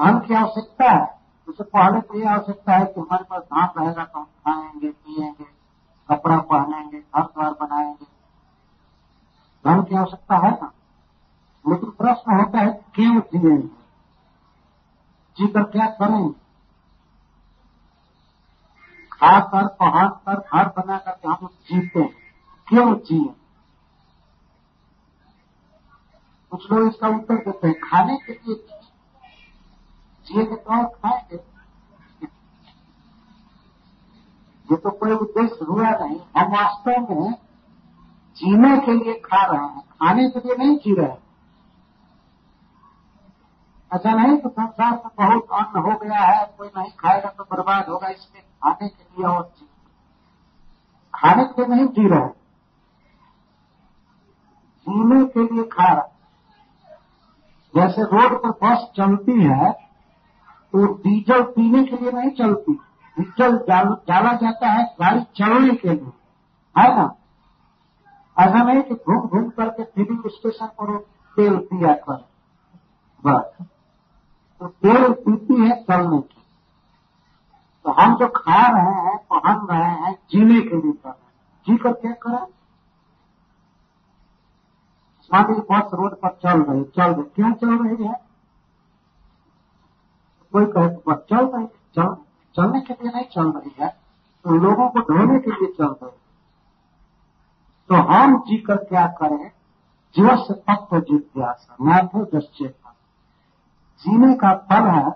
धन 0.00 0.18
की 0.18 0.34
आवश्यकता 0.34 0.90
है। 0.90 1.20
उससे 1.48 1.64
पहले 1.64 2.00
तो 2.00 2.18
ये 2.18 2.26
आवश्यकता 2.26 2.72
है 2.72 2.84
कि 2.84 3.00
हमारे 3.00 3.24
पास 3.24 3.42
धान 3.42 3.68
रहेगा 3.78 4.04
तो 4.04 4.18
हम 4.18 4.24
खाएँगे, 4.24 4.88
पिएँगे। 4.88 5.55
कपड़ा 6.10 6.38
पहनेंगे 6.38 6.98
घर 6.98 7.22
द्वार 7.22 7.52
बनाएँगे। 7.52 8.04
धन 9.66 9.82
की 9.82 9.96
आवश्यकता 9.96 10.36
है 10.36 10.50
ना? 10.50 10.72
लेकिन 11.68 11.90
प्रश्न 11.90 12.40
होता 12.40 12.58
है, 12.58 12.84
क्यों 12.94 13.20
जिएँगे? 13.20 13.68
जीकर 15.36 15.62
क्या 15.62 15.86
करेंगे? 15.86 16.34
खाकर 19.12 19.66
पहन 19.66 20.08
कर 20.08 20.34
घर 20.34 20.68
बना 20.68 20.98
करके 20.98 21.28
हम 21.28 21.46
जीते 21.46 22.00
हैं। 22.00 22.14
क्यों 22.68 22.94
जिए? 22.94 23.34
कुछ 26.50 26.72
लोग 26.72 26.88
इसका 26.88 27.08
उत्तर 27.08 27.34
देते 27.34 27.68
हैं, 27.68 27.80
खाने 27.80 28.16
के 28.16 28.32
लिए 28.32 28.54
जिएँगे 30.26 30.56
तो 30.56 30.78
और 30.78 30.84
खाएँगे। 30.84 31.55
ये 34.68 34.76
तो 34.76 34.90
कोई 34.92 35.12
उद्देश्य 35.14 35.64
हुआ 35.64 35.90
नहीं। 35.90 36.18
हम 36.36 36.52
वास्तव 36.52 37.14
में 37.14 37.32
जीने 38.36 38.76
के 38.78 38.92
लिए 38.94 39.14
खा 39.24 39.44
रहे 39.44 39.60
हैं, 39.60 39.80
खाने 39.92 40.28
के 40.30 40.38
लिए 40.38 40.56
नहीं 40.56 40.76
जी 40.76 40.94
रहे 40.94 41.14
ऐसा 43.90 44.14
नहीं 44.14 44.36
तो 44.38 44.48
संसार 44.48 44.90
में 44.92 45.10
बहुत 45.18 45.46
अन्न 45.54 45.80
हो 45.80 45.96
गया 45.98 46.18
है, 46.20 46.44
कोई 46.58 46.68
नहीं 46.68 46.90
खाएगा 46.98 47.28
तो 47.28 47.44
बर्बाद 47.44 47.88
होगा, 47.88 48.08
इसलिए 48.08 48.42
खाने 48.42 48.88
के 48.88 49.02
लिए 49.02 49.26
और 49.26 49.42
जी। 49.50 49.66
खाने 51.14 51.44
के 51.44 51.62
लिए 51.62 51.74
नहीं 51.74 51.86
जी 51.88 52.08
रहे 52.08 52.28
जीने 54.86 55.24
के 55.26 55.42
लिए 55.44 55.64
खा 55.68 55.92
रहे 55.92 56.14
जैसे 57.74 58.02
रोड 58.04 58.34
पर 58.42 58.50
बस 58.62 58.86
चलती 58.96 59.40
है 59.42 59.70
तो 59.72 60.86
डीजल 60.98 61.42
पीने 61.54 61.84
के 61.84 61.96
लिए 61.96 62.12
नहीं 62.12 62.30
चलती। 62.36 62.78
डीजल 63.18 63.56
डाला 64.08 64.32
जाता 64.32 64.68
है 64.68 64.84
गाड़ी 64.84 65.20
चलने 65.20 65.74
के 65.74 65.88
लिए। 65.88 66.12
है 66.78 66.96
ना? 66.96 67.14
ऐसा 68.38 68.62
नहीं 68.62 68.82
कि 68.82 68.94
घूम 68.94 69.20
घूम 69.20 69.50
करके 69.50 69.84
फिलिंग 69.84 70.22
स्टेशन 70.26 70.66
पर 70.66 70.98
तेल 71.36 71.56
पिया 71.58 71.94
कर। 71.94 72.28
बस। 73.26 73.66
तो 74.60 74.66
तेल 74.66 75.12
पीती 75.12 75.54
है 75.54 75.82
चलने 75.82 76.20
की। 76.20 76.42
तो 77.84 77.90
हम 77.92 78.16
जो 78.16 78.28
खा 78.28 78.68
रहे 78.68 79.06
हैं, 79.06 79.18
पहन 79.32 79.66
रहे 79.66 79.90
हैं, 79.90 80.18
जीने 80.30 80.60
के 80.60 80.82
लिए 80.82 80.92
कर 80.92 81.08
रहे 81.08 81.26
हैं। 81.26 81.32
जी 81.68 81.76
कर 81.76 81.92
क्या 81.92 82.12
करें? 82.12 82.46
लीजिए 85.34 85.54
बस 85.54 85.90
रोड 85.94 86.14
पर 86.14 86.28
चल 86.28 86.62
रही 86.62 86.84
चल 86.84 87.14
रही 87.14 87.22
क्यों 87.22 87.52
चल 87.52 87.86
रही 87.86 88.04
है? 88.04 88.20
कोई 90.52 90.66
कहे, 90.66 90.88
बस 90.88 91.16
चल 91.30 91.46
रही 91.46 91.66
चल। 91.66 92.16
चलने 92.56 92.80
के 92.80 92.94
लिए 92.94 93.12
नहीं 93.12 93.24
चल 93.32 93.50
रही 93.50 93.74
है 93.80 93.88
तो 94.44 94.56
लोगों 94.56 94.88
को 94.90 95.00
ढोने 95.02 95.38
के 95.38 95.50
लिए 95.50 95.72
चल 95.72 95.84
रही 95.84 96.06
है। 96.06 96.24
तो 97.90 97.94
हम 98.08 98.38
जी 98.40 98.56
कर? 98.58 98.76
क्या 98.84 99.06
करें 99.18 99.50
जीवस 100.14 100.50
तत्व 100.50 101.00
जिज्ञासा 101.00 101.76
नाथो 101.80 102.24
दश्चेता 102.34 102.94
जीने 104.04 104.34
का 104.34 104.52
फल 104.68 104.88
है 104.88 105.10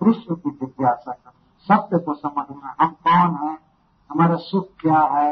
कृष्ण 0.00 0.34
की 0.34 0.50
जिज्ञासा 0.50 1.12
करना। 1.12 1.30
सत्य 1.66 1.98
को 1.98 2.14
समझना, 2.14 2.74
हम 2.80 2.90
कौन 3.06 3.34
है? 3.40 3.58
हमारा 4.10 4.36
सुख 4.36 4.68
क्या 4.80 5.00
है? 5.10 5.30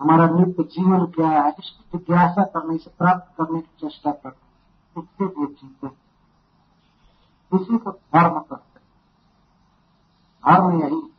हमारा 0.00 0.28
नित्य 0.30 0.62
जीवन 0.64 1.04
क्या 1.06 1.28
है? 1.30 1.48
इसकी 1.50 1.98
जिज्ञासा 1.98 2.44
करने 2.44 2.76
से 2.78 2.90
प्राप्त 2.98 3.36
करने 3.36 3.60
की 3.60 3.70
चेष्टा 3.80 4.10
करना, 4.12 5.00
इसके 5.00 5.24
लिए 5.24 5.46
जीते। 5.46 5.86
इसी 7.52 7.78
को 7.78 7.90
धर्म 7.90 8.38
करते 8.40 8.75
धर्म 10.48 10.80
यही 10.80 11.12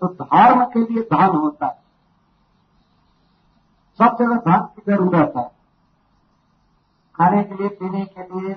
तो 0.00 0.06
धर्म 0.06 0.64
के 0.64 0.80
लिए 0.80 1.02
धन 1.02 1.36
होता 1.36 1.66
है। 1.66 1.78
सब 3.98 4.16
जगह 4.20 4.36
धन 4.36 4.62
की 4.62 4.82
ज़रूरत 4.92 5.32
है। 5.36 5.50
खाने 7.14 7.42
के 7.44 7.54
लिए, 7.54 7.68
पीने 7.68 8.04
के 8.04 8.22
लिए 8.22 8.54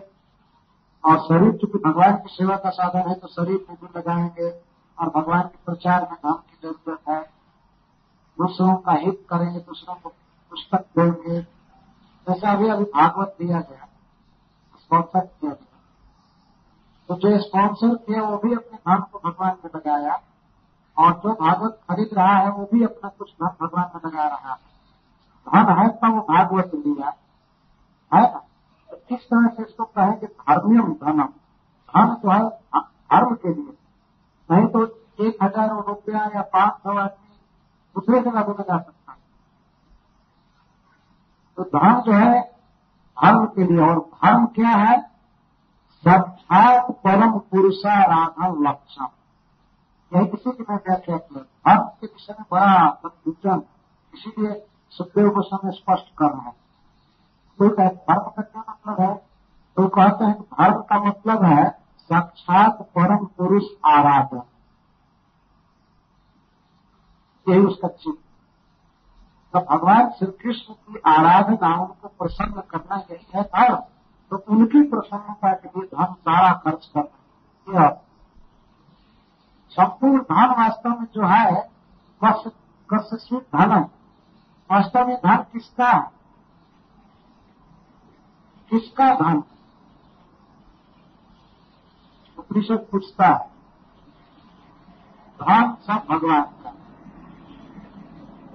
और 1.05 1.19
शरीर, 1.19 1.57
चूँकि 1.57 1.77
भगवान 1.77 2.15
की 2.15 2.29
सेवा 2.29 2.57
का 2.57 2.69
साधन 2.69 3.09
है 3.09 3.15
तो 3.15 3.27
शरीर 3.27 3.65
में 3.69 3.77
भी 3.81 3.99
लगाएँगे 3.99 4.49
और 4.99 5.09
भगवान 5.09 5.41
के 5.41 5.59
प्रचार 5.65 6.01
में 6.01 6.13
धन 6.13 6.33
की 6.33 6.59
ज़रूरत 6.63 7.09
है। 7.09 7.21
दूसरों 8.37 8.75
का 8.75 8.91
हित 8.91 9.27
करेंगे, 9.29 9.59
दूसरों 9.59 9.95
को 9.95 10.09
पुस्तक 10.49 10.79
देंगे। 10.79 11.41
जैसे 12.27 12.47
अभी 12.47 12.69
अभी 12.69 12.83
भागवत 12.83 13.35
दिया 13.39 13.59
गया। 13.59 13.87
स्पॉन्सर 14.79 15.19
किया 15.19 15.51
गया। 15.51 15.70
तो 17.11 17.15
जो 17.17 17.37
स्पॉन्सर 17.39 17.95
थे, 17.97 18.19
वो 18.19 18.37
भी 18.37 18.53
अपने 18.55 18.77
धन 18.79 19.01
को 19.11 19.19
भगवान 19.19 19.55
में 19.63 19.71
लगाया 19.75 20.13
और 20.97 21.13
जो 21.23 21.33
भागवत 21.35 21.79
खरीद 21.89 22.09
रहा 22.13 22.35
है, 22.35 22.51
वो 22.51 22.67
भी 22.73 22.83
अपना 22.83 23.09
कुछ 23.09 23.31
धन 23.33 23.55
भगवान 23.61 23.89
में 23.95 24.01
लगा 24.05 24.27
रहा 24.27 24.51
है। 24.51 24.59
धन 25.47 25.73
है 25.79 25.87
तो 25.89 26.11
वो 26.11 26.21
भागवत 26.29 26.71
लिया। 26.75 27.13
है 28.11 28.25
तो 28.25 28.97
किस 29.09 29.25
तरह 29.25 29.47
से 29.47 29.63
इसको 29.63 29.83
कहेंगे 29.85 30.27
धर्मियम 30.27 30.93
धनम 31.03 31.27
धन 31.93 32.15
जो 32.23 32.31
है 32.31 32.39
धर्म 32.79 33.35
के 33.35 33.49
लिए। 33.49 33.77
नहीं 34.49 34.67
तो 34.67 34.85
एक 35.21 35.43
हज़ार 35.43 35.69
रुपया 35.87 36.25
या 36.35 36.41
पाँच 36.53 36.73
सौ 36.73 36.97
आदमी 36.97 37.37
दूसरे 37.95 38.19
जगह 38.21 38.43
बोला 38.43 38.63
लगा 38.63 38.77
सकता 38.77 39.11
है। 39.11 39.17
तो 41.57 41.63
धन 41.77 42.01
जो 42.01 42.11
है 42.13 42.41
धर्म 42.41 43.45
के 43.47 43.63
लिए, 43.63 43.79
और 43.81 43.99
धर्म 43.99 44.45
क्या 44.55 44.69
है? 44.69 45.10
साक्षात 46.03 46.91
परम 46.91 47.39
पुरुषाराधन 47.39 48.63
लक्षण, 48.67 49.05
यही 50.11 50.27
किसी 50.27 50.51
की 50.51 50.63
मैं 50.69 50.77
व्याख्या 50.77 51.17
किया 51.17 51.41
धर्म 51.41 51.87
के 51.87 52.07
विषय 52.07 52.33
में 52.33 52.45
बड़ा 52.51 52.89
कंफ्यूजन 52.89 53.61
इसीलिए 54.13 54.67
सुखदेव 54.89 55.29
को 55.29 55.41
समय 55.41 55.71
स्पष्ट 55.71 56.15
कर 56.17 56.25
रहे 56.25 56.45
हैं। 56.45 56.55
कोई 57.59 57.69
कहे 57.69 57.87
धर्म 57.87 58.23
का 58.23 58.41
क्या 58.41 58.63
मतलब 58.69 59.01
है? 59.01 59.15
तो 59.77 59.87
कहते 59.87 60.25
हैं 60.25 60.33
कि 60.33 60.43
धर्म 60.43 60.81
का 60.81 60.99
मतलब 61.03 61.43
है 61.43 61.69
साक्षात 61.99 62.81
परम 62.81 63.25
पुरुष 63.25 63.63
आराधन। 63.85 64.41
यही 67.47 67.65
उसका 67.65 67.87
चिन्ह। 67.87 68.17
तो 69.53 69.77
भगवान 69.77 70.09
श्री 70.09 70.31
कृष्ण 70.31 70.73
की 70.73 71.01
आराधना 71.05 71.75
उनको 71.75 72.07
प्रसन्न 72.07 72.61
करना 72.61 72.95
यही 73.11 73.27
है 73.35 73.43
धर्म। 73.43 73.79
तो 74.31 74.37
उनकी 74.47 74.81
प्रसन्नता 74.89 75.51
के 75.53 75.67
लिए 75.67 75.87
धन 75.87 76.13
सारा 76.13 76.51
खर्च 76.53 76.91
यह 77.67 77.89
संपूर्ण 79.71 80.21
धन 80.21 80.53
वास्तव 80.59 80.89
में 80.89 81.07
जो 81.15 81.25
है 81.27 81.69
कस्य 82.21 83.37
धन 83.37 83.71
है। 83.71 83.81
वास्तव 84.69 85.07
में 85.07 85.15
धन 85.15 85.37
किसका 85.53 85.91
किसका 88.71 89.13
धन? 89.15 89.43
उपनिषद 92.37 92.87
पूछता 92.91 93.27
है। 93.27 93.49
धन 95.39 95.75
सब 95.87 96.05
भगवान 96.09 96.41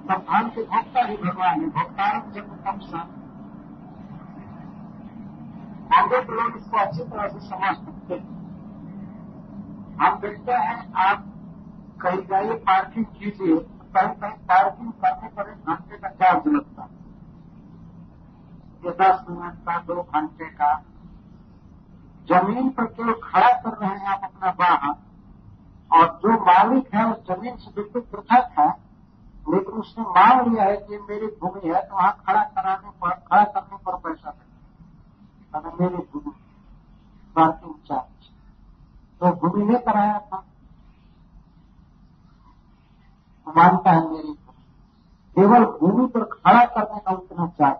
का 0.09 0.16
धन 0.16 0.49
के 0.49 0.62
भोक्ता 0.64 1.04
ही 1.04 1.16
भगवान 1.16 1.61
है। 1.61 1.68
भोक्तारम 1.68 2.33
जब 2.33 2.64
कम 2.64 2.78
सन 2.80 3.25
कांग्रेस 5.87 6.26
लोग 6.31 6.57
इसको 6.57 6.76
अच्छी 6.76 7.02
तरह 7.02 7.28
से 7.28 7.40
समझ 7.40 7.76
सकते 7.76 8.14
हैं। 8.14 8.35
हम 9.97 10.19
देखते 10.21 10.52
हैं, 10.52 10.93
आप 10.95 11.25
कहीं 12.00 12.21
जाइए 12.21 12.55
पार्किंग 12.64 13.05
कीजिए, 13.07 13.57
कहीं 13.95 14.14
कहीं 14.14 14.38
पार्किंग 14.49 14.93
करने 14.93 15.28
पर 15.28 15.50
एक 15.50 15.69
घंटे 15.69 15.97
का 15.97 16.09
चार्ज 16.09 16.47
लगता 16.47 16.83
है। 16.83 16.88
ये 18.85 18.90
दस 18.93 19.25
मिनट 19.31 19.55
का, 19.66 19.78
दो 19.78 20.02
घंटे 20.02 20.45
का। 20.45 20.75
ज़मीन 22.28 22.69
पर 22.71 22.85
केवल 22.87 23.12
खड़ा 23.25 23.50
कर 23.52 23.76
रहे 23.76 23.90
हैं 23.90 24.07
आप 24.07 24.21
अपना 24.25 24.50
वाहन, 24.61 24.95
और 25.90 26.07
जो 26.23 26.33
मालिक 26.45 26.95
है, 26.95 27.05
उस 27.12 27.26
ज़मीन 27.26 27.57
से 27.57 27.71
बिल्कुल 27.71 28.02
पृथक 28.02 28.59
है, 28.59 28.69
लेकिन 29.47 29.75
उसने 29.75 30.05
मांग 30.05 30.47
लिया 30.49 30.64
है 30.64 30.76
कि 30.76 30.99
मेरी 30.99 31.26
भूमि 31.40 31.69
है 31.69 31.83
तो 31.83 31.97
वहाँ 31.97 32.12
खड़ा 32.26 32.43
कराने 32.43 32.90
पर, 32.90 33.11
खड़ा 33.11 33.45
करने 33.45 33.76
पर 33.76 33.97
पैसा 33.99 34.31
देगा 35.55 35.73
मेरी 35.81 35.97
भूमि 35.97 36.31
पार्किंग 37.37 37.75
चार्ज 37.75 38.31
तो 39.21 39.31
भूमि 39.31 39.65
ने 39.65 39.79
कराया 39.79 40.19
था। 40.19 40.45
मानता 43.57 43.91
है 43.91 44.11
मेरी 44.11 44.33
केवल 45.37 45.65
भूमि 45.65 46.07
पर 46.07 46.25
खड़ा 46.25 46.65
करने 46.65 46.99
का 46.99 47.12
उतना 47.12 47.47
चार्ज 47.47 47.79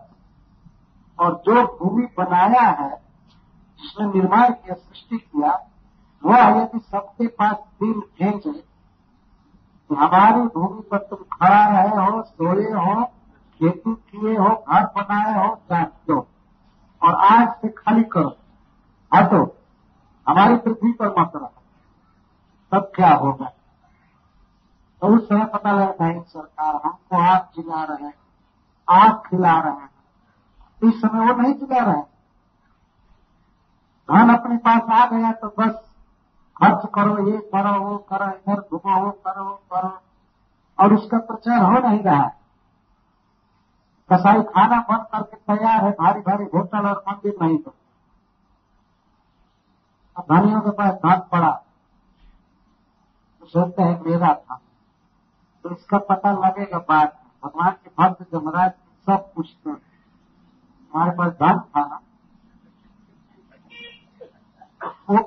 और 1.19 1.43
जो 1.45 1.63
भूमि 1.63 2.07
बनाया 2.17 2.61
है, 2.61 2.95
जिसने 3.81 4.05
निर्माण 4.07 4.53
किया, 4.53 4.73
सृष्टि 4.73 5.17
किया, 5.17 5.67
वह 6.25 6.37
यदि 6.37 6.79
सबके 6.79 7.27
पास 7.27 7.55
दिल 7.55 7.93
भेजे 7.93 8.51
कि 9.89 9.95
हमारी 9.95 10.41
भूमि 10.41 10.81
पर 10.81 10.97
तुम 10.97 11.17
खड़ा 11.17 11.67
रहे 11.67 12.05
हो, 12.05 12.21
सोए 12.21 12.71
हो, 12.71 13.03
खेती 13.03 13.95
किए 13.95 14.37
हो, 14.37 14.49
घर 14.69 14.85
बनाए 14.85 15.47
हो 15.47 15.55
जाते 15.55 16.13
हो। 16.13 16.27
और 17.03 17.13
आज 17.15 17.49
से 17.49 17.69
खाली 17.69 18.03
करो। 18.03 18.37
हटो 19.13 19.57
हमारी 20.29 20.55
पृथ्वी 20.55 20.91
पर 20.91 21.09
मत 21.19 21.31
रहो। 21.35 21.53
तब 22.71 22.91
क्या 22.95 23.13
होगा? 23.13 23.45
तो 25.01 25.07
उस 25.07 25.29
समय 25.29 25.45
पता 25.45 25.71
लगता 25.71 26.05
है, 26.05 26.23
सरकार, 26.23 26.75
हमको 26.75 27.17
आग 27.17 27.41
जिला 27.55 27.83
रहे 27.83 28.05
हैं, 28.05 28.13
आग 28.89 29.15
खिला 29.15 29.59
रहे 29.59 29.73
हैं। 29.73 29.89
इस 30.83 31.01
समय 31.01 31.33
वो 31.33 31.41
नहीं 31.41 31.53
जिला 31.53 31.83
रहे 31.83 32.01
धन 34.11 34.35
अपने 34.35 34.57
पास 34.57 34.81
आ 34.89 35.05
गया 35.05 35.31
तो 35.31 35.47
बस 35.47 35.73
खर्च 36.63 36.89
करो, 36.95 37.31
ये 37.31 37.37
करो, 37.37 37.81
वो 37.81 37.97
करो, 37.97 38.25
इधर 38.25 38.59
घुमो 38.59 39.05
वो 39.05 39.11
करो 39.11 39.63
करो। 39.73 39.99
और 40.79 40.93
उसका 40.93 41.17
प्रचार 41.17 41.63
हो 41.63 41.87
नहीं 41.89 42.03
रहा। 42.03 42.23
है 42.23 42.46
कसाई 44.09 44.41
खाना 44.43 44.79
बंद 44.81 45.05
करके 45.11 45.37
तैयार 45.37 45.83
है, 45.85 45.91
भारी 45.91 46.21
भारी 46.21 46.45
होटल 46.53 46.87
और 46.87 47.03
मंदिर 47.07 47.35
नहीं 47.41 47.57
तो। 47.57 47.73
धनियों 50.31 50.61
के 50.61 50.69
पास 50.69 50.93
धन 50.93 51.19
पड़ा। 51.31 51.51
तो 53.41 53.45
सोचते 53.45 53.83
हैं 53.83 54.01
मेरा 54.01 54.33
था। 54.33 54.59
तो 55.63 55.69
इसका 55.69 55.97
पता 55.97 56.31
लगेगा 56.31 56.77
बाद 56.79 57.11
में 57.15 57.31
भगवान 57.43 57.71
के 57.71 57.89
भक्त, 57.99 58.21
जमराज, 58.31 58.71
सब 59.07 59.33
पूछते 59.35 59.69
हैं 59.69 59.77
हमारे 60.93 61.11
पास 61.11 61.31
धन 61.33 61.59
था 61.59 61.85
ना। 61.87 61.99
वो 65.09 65.17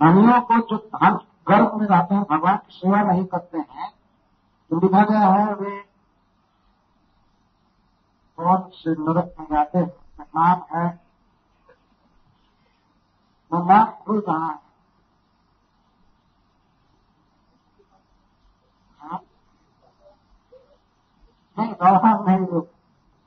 धनियों 0.00 0.40
को 0.40 0.58
जो 0.60 0.76
धन 0.76 1.18
गर्भ 1.48 1.74
में 1.74 1.86
रहते 1.86 2.14
हैं, 2.14 2.24
भगवान 2.24 2.56
की 2.56 2.72
सेवा 2.72 3.02
नहीं 3.02 3.24
करते 3.24 3.58
हैं 3.58 3.90
तो 4.70 4.80
लिखा 4.80 5.04
गया 5.04 5.28
है, 5.28 5.54
वे 5.54 5.83
कौन 8.36 8.70
से 8.70 8.90
नरक 8.90 9.34
में 9.40 9.46
जाते 9.46 9.78
हैं। 9.78 9.92
है। 10.72 11.04
वो 13.52 14.18
नाम 14.18 14.50
है। 14.50 14.58
हाँ? 19.00 19.20
नहीं 21.58 21.72
गौहा 21.72 22.24
नहीं 22.24 22.46
लोग 22.46 22.68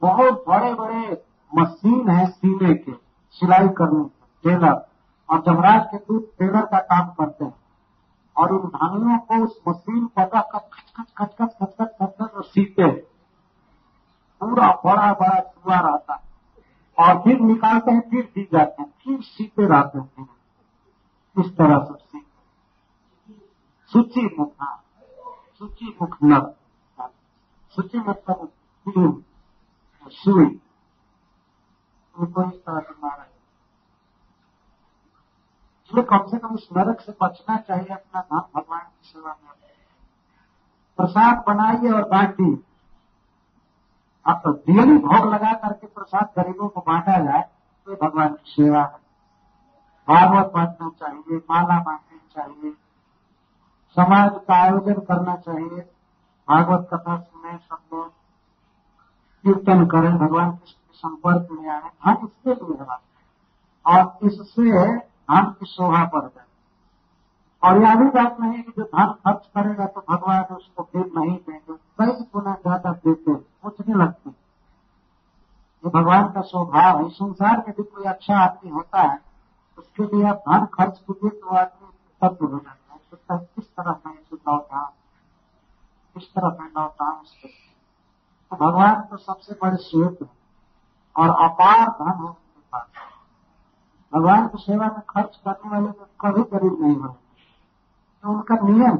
बहुत 0.01 0.43
बड़े 0.47 0.73
बड़े 0.73 1.25
मशीन 1.55 2.09
है 2.09 2.31
सीने 2.31 2.73
के, 2.73 2.91
सिलाई 3.31 3.67
करने 3.67 4.03
के, 4.03 4.49
टेलर। 4.49 4.87
और 5.29 5.43
जमराज 5.45 5.87
के 5.87 5.97
दूध 5.97 6.23
टेलर 6.39 6.65
का 6.65 6.79
काम 6.79 7.09
करते 7.09 7.45
हैं। 7.45 7.55
और 8.37 8.51
उन 8.51 8.69
धानियों 8.69 9.19
को 9.19 9.43
उस 9.43 9.61
मशीन 9.67 10.07
पका 10.07 10.41
कर 10.41 10.59
खचखच 10.59 11.13
खचखच 11.17 11.55
खचखच 11.63 11.87
खचखच, 11.87 12.31
और 12.31 12.43
सीते 12.43 12.83
हैं। 12.83 12.96
पूरा 14.57 14.95
बड़ा 14.95 15.13
बड़ा 15.13 15.39
चूहा 15.39 15.79
रहता 15.79 16.13
है। 16.13 16.23
और 16.99 17.21
फिर 17.23 17.39
निकालते 17.39 17.91
हैं, 17.91 18.09
फिर 18.09 18.31
दी 18.35 18.43
जाते 18.53 18.81
हैं। 18.81 18.93
फिर 19.03 19.21
सीते 19.21 19.65
रहते 19.65 19.99
हैं। 19.99 20.29
इस 21.39 21.57
तरह 21.57 21.79
से 21.79 21.93
सीते 21.93 22.27
सूची 23.85 24.35
मुख 24.39 24.53
सूची 25.59 25.97
मुख 26.01 26.17
नर 26.23 26.55
सूची 27.69 27.99
मतलब 27.99 28.51
सुई। 30.09 30.59
उनको 32.19 32.43
इस 32.43 32.65
तरह 32.65 32.79
से 32.79 33.07
मारा 33.07 33.23
इसलिए 35.85 36.03
कम 36.03 36.27
से 36.27 36.37
कम 36.37 36.55
इस 36.55 36.67
नरक 36.77 37.01
से 37.01 37.11
बचना 37.11 37.57
चाहिए, 37.57 37.93
अपना 37.93 38.19
नाम 38.19 38.41
भगवान 38.55 38.81
की 38.81 39.09
सेवा 39.09 39.35
में। 39.43 39.51
प्रसाद 40.97 41.43
बनाइए 41.47 41.91
और 41.91 42.09
बांटिए। 42.09 42.66
अब 44.27 44.41
तो 44.43 44.51
दियली 44.53 44.97
भोग 44.99 45.33
लगा 45.33 45.51
करके 45.55 45.87
प्रसाद 45.87 46.29
गरीबों 46.37 46.67
को 46.69 46.81
बांटा 46.81 47.19
जाए 47.21 47.41
तो 47.87 47.95
भगवान 47.97 48.33
की 48.33 48.51
सेवा 48.53 48.81
है 48.81 49.05
भागवत 50.07 50.51
बांटना 50.53 50.89
चाहिए, 50.91 51.37
माला 51.49 51.79
बांटनी 51.81 52.19
चाहिए, 52.35 52.71
समाज 53.97 54.31
का 54.47 54.55
आयोजन 54.55 54.99
करना 55.03 55.35
चाहिए। 55.37 55.81
भागवत 56.47 56.87
कथा 56.93 57.17
सुने 57.17 57.57
सब 57.57 57.79
लोग 57.93 58.09
कीर्तन 59.43 59.85
करें, 59.87 60.17
भगवान 60.17 60.51
के 60.51 60.71
संपर्क 60.93 61.47
में 61.51 61.69
आए, 61.69 61.89
हम 62.03 62.15
इसके 62.23 62.53
लिए 62.55 62.77
है। 62.81 62.97
और 63.85 64.27
इससे 64.27 64.85
धन 65.27 65.51
की 65.51 65.65
शोभा 65.67 66.03
बढ़ 66.13 66.23
जाए 66.23 66.45
और 67.63 67.81
यह 67.81 67.95
भी 67.95 68.09
बात 68.11 68.39
नहीं 68.41 68.61
कि 68.63 68.71
जो 68.71 68.83
धन 68.85 69.11
खर्च 69.21 69.45
करेगा 69.47 69.85
तो 69.87 70.03
भगवान 70.09 70.55
उसको 70.55 70.83
फिर 70.83 71.05
नहीं 71.15 71.35
देंगे। 71.37 71.73
कई 71.73 72.11
गुना 72.33 72.53
ज़्यादा 72.55 72.91
देते 72.93 73.31
पूछने 73.67 73.95
लगते। 73.95 74.29
ये 74.29 75.89
भगवान 75.91 76.27
का 76.33 76.41
स्वभाव 76.43 76.97
है, 76.97 77.09
संसार 77.11 77.57
में 77.57 77.73
भी 77.77 77.83
कोई 77.83 78.05
अच्छा 78.05 78.37
आदमी 78.39 78.71
होता 78.71 79.01
है, 79.01 79.19
उसके 79.77 80.03
लिए 80.05 80.27
आप 80.27 80.43
धन 80.49 80.65
खर्च 80.73 80.97
कीजिए 80.99 81.29
तो 81.31 81.55
आदमी 81.55 81.87
तत्व 82.21 82.45
हो 82.45 82.57
जाता 82.57 82.93
है। 82.93 82.99
सोचता 82.99 83.33
है, 83.33 83.39
किस 83.55 83.65
तरह 83.67 83.99
मैं 84.05 84.13
इसे 84.13 84.35
लौटा, 84.37 84.81
किस 86.15 86.29
तरह 86.29 86.57
मैं 86.59 86.69
लौटा 86.71 87.09
उसके 87.11 87.47
तो 87.47 88.55
भगवान 88.57 89.01
तो 89.01 89.17
सबसे 89.17 89.57
बड़े 89.61 89.77
श्वेत 89.79 90.21
है, 90.21 90.29
और 91.15 91.29
अपार 91.43 91.87
धन 91.89 92.09
है 92.09 92.23
उनके 92.23 92.61
पास। 92.71 92.87
भगवान 94.13 94.47
की 94.47 94.57
सेवा 94.59 94.85
में 94.87 95.01
खर्च 95.09 95.39
करने 95.45 95.69
वाले 95.71 95.91
कभी 96.21 96.43
गरीब 96.51 96.81
नहीं 96.81 96.95
बने 96.95 97.25
तो 98.23 98.29
उनका 98.29 98.55
नियम 98.63 98.97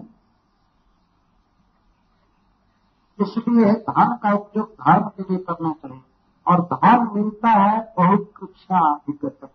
इसलिए 3.20 3.74
धन 3.82 4.16
का 4.24 4.34
उपयोग 4.34 4.68
धर्म 4.82 5.08
के 5.08 5.24
लिए 5.24 5.38
करना 5.40 5.72
चाहिए। 5.74 6.02
और 6.48 6.62
धन 6.64 7.10
मिलता 7.14 7.50
है 7.52 7.80
बहुत 7.98 8.32
इच्छा 8.44 8.80
अधिकत 8.86 9.50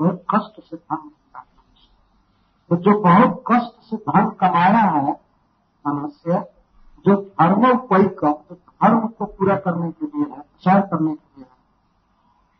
बहुत 0.00 0.24
कष्ट 0.30 0.60
से 0.60 0.76
धन 0.76 0.96
मिलता 0.96 1.38
है। 1.38 1.46
तो 2.70 2.76
जो 2.76 2.98
बहुत 3.00 3.42
कष्ट 3.48 3.80
से 3.80 3.96
धन 3.98 4.28
कमाया 4.40 4.84
है, 4.86 5.12
मनुष्य, 5.84 6.40
जो 7.04 7.14
धर्मोपैकम 7.16 8.32
जो 8.32 8.54
धर्म 8.54 9.06
को 9.08 9.24
पूरा 9.26 9.56
करने 9.56 9.90
के 9.90 10.06
लिए 10.06 10.24
है, 10.24 10.40
प्रचार 10.40 10.80
करने 10.82 11.14
के 11.14 11.36
लिए 11.36 11.44
है, 11.44 11.58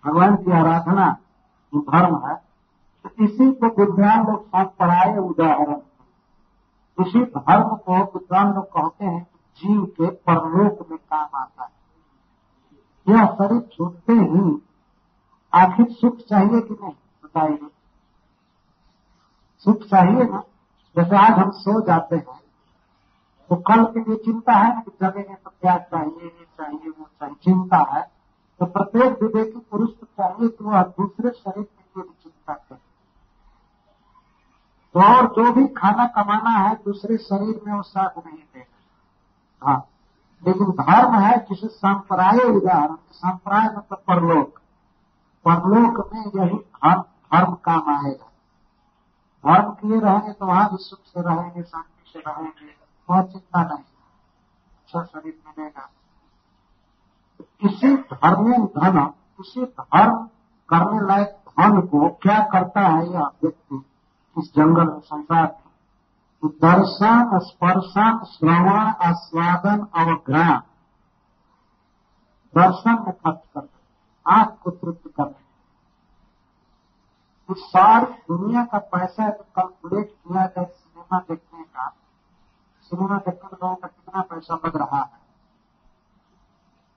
भगवान 0.05 0.37
की 0.37 0.53
आराधना 0.53 1.11
जो 1.73 1.81
धर्म 1.83 2.17
है 2.27 2.35
तो 3.05 3.11
इसी 3.25 3.51
को 3.53 3.67
विद्वान 3.79 4.27
लोग 4.27 4.47
साथ 4.47 4.67
पढ़ाए, 4.79 5.17
उदाहरण। 5.19 5.81
इसी 6.99 7.25
धर्म 7.27 7.77
को 7.77 7.99
विद्वान 8.15 8.53
लोग 8.53 8.65
कहते 8.67 9.05
हैं 9.05 9.27
जीव 9.61 9.85
के 9.97 10.11
परलोक 10.27 10.87
में 10.91 10.99
काम 10.99 11.37
आता 11.37 11.63
है। 11.63 11.79
यह 13.07 13.27
शरीर 13.33 13.61
छूटते 13.73 14.13
ही 14.13 14.61
आखिर 15.53 15.87
सुख 15.93 16.19
चाहिए 16.21 16.61
कि 16.61 16.75
नहीं, 16.75 16.95
बताइए। 17.25 17.71
सुख 19.65 19.83
चाहिए 19.85 20.25
ना? 20.25 20.43
जैसे 20.97 21.17
आज 21.17 21.39
हम 21.39 21.51
सो 21.57 21.81
जाते 21.81 22.17
हैं 22.17 22.39
तो 23.51 23.57
कल 23.69 23.85
के 23.85 24.01
लिए 24.01 24.17
चिंता 24.17 24.53
है 24.55 24.75
ना 24.75 24.81
कि 24.81 24.91
जगेंगे 25.03 25.35
तो 25.35 25.51
क्या 25.53 25.77
चाहिए, 25.79 26.25
ये 26.25 26.47
चाहिए, 26.59 26.91
वो 26.91 27.07
चाहिए। 27.21 27.35
चिंता 27.45 27.79
है 27.91 28.03
तो 28.61 28.67
प्रत्येक 28.69 29.23
विवेकी 29.23 29.59
पुरुष 29.61 29.91
को 29.91 30.07
चाहिए 30.07 30.49
कि 30.49 30.65
वह 30.65 30.83
दूसरे 30.83 31.31
शरीर 31.31 31.65
के 31.65 31.83
लिए 31.83 32.03
भी 32.03 32.15
चिंता 32.23 32.55
करे। 32.55 32.79
तो 34.95 35.01
और 35.07 35.27
जो 35.35 35.53
भी 35.53 35.67
खाना 35.75 36.07
कमाना 36.15 36.51
है, 36.51 36.75
दूसरे 36.85 37.17
शरीर 37.19 37.61
में 37.67 37.73
वो 37.75 37.83
साथ 37.83 38.19
नहीं 38.19 38.37
देगा। 38.37 38.70
हाँ। 39.63 39.87
लेकिन 40.43 40.67
धर्म 40.67 41.15
है 41.15 41.39
किसी 41.49 41.67
संप्राय 41.67 42.39
उदाहरण 42.39 42.97
संप्राय 43.13 43.65
मतलब 43.65 44.03
परलोक। 44.09 44.59
परलोक 45.45 46.11
में 46.15 46.21
यही 46.21 46.57
धर्म 46.57 47.03
धर्म 47.33 47.55
काम 47.55 47.91
आएगा। 47.95 48.27
धर्म 49.45 49.71
किए 49.71 50.01
रहेंगे 50.01 50.33
तो 50.33 50.47
वहाँ 50.47 50.69
भी 50.71 50.77
सुख 50.81 50.99
से 50.99 51.21
रहेंगे, 51.21 51.63
शांति 51.63 52.11
से 52.13 52.19
रहेंगे 52.19 52.75
बहुत 53.09 53.31
चिंता 53.33 53.63
नहीं। 53.63 53.85
अच्छा 54.79 55.05
शरीर 55.05 55.39
मिलेगा। 55.49 55.89
किसी 57.61 57.97
धर्म 57.97 58.67
धन 58.67 59.05
किसी 59.07 59.65
धर्म 59.65 60.17
करने 60.69 61.07
लायक 61.07 61.37
धन 61.51 61.81
को 61.81 62.09
क्या 62.23 62.39
करता 62.43 62.81
है 62.81 63.13
यह 63.13 63.31
व्यक्ति 63.43 63.85
इस 64.39 64.53
जंगल 64.57 65.01
संसार 65.01 65.43
में? 65.43 65.70
दर्शन 66.45 67.39
स्पर्शन, 67.39 68.25
श्रवण, 68.25 68.93
आस्वादन, 69.03 69.87
अवग्रहण। 69.95 70.61
दर्शन 72.55 72.93
में 72.93 73.13
खर्च 73.13 73.41
करते 73.55 73.79
आँख 74.27 74.59
को 74.63 74.71
तृप्त 74.71 75.11
करने 75.17 75.41
इस 77.51 77.59
सारी 77.59 78.13
दुनिया 78.13 78.65
का 78.65 78.79
पैसा 78.79 79.29
जो 79.31 79.45
कैलकुलेट 79.57 80.09
किया 80.09 80.47
जाए 80.47 80.65
सिनेमा 80.65 81.19
देखने 81.19 81.63
का। 81.63 81.89
सिनेमा 82.83 83.19
देखने 83.19 83.51
लोगों 83.53 83.75
का 83.75 83.89
कितना 83.89 84.23
पैसा 84.23 84.55
लग 84.55 84.77
रहा 84.77 85.01
है। 85.01 85.21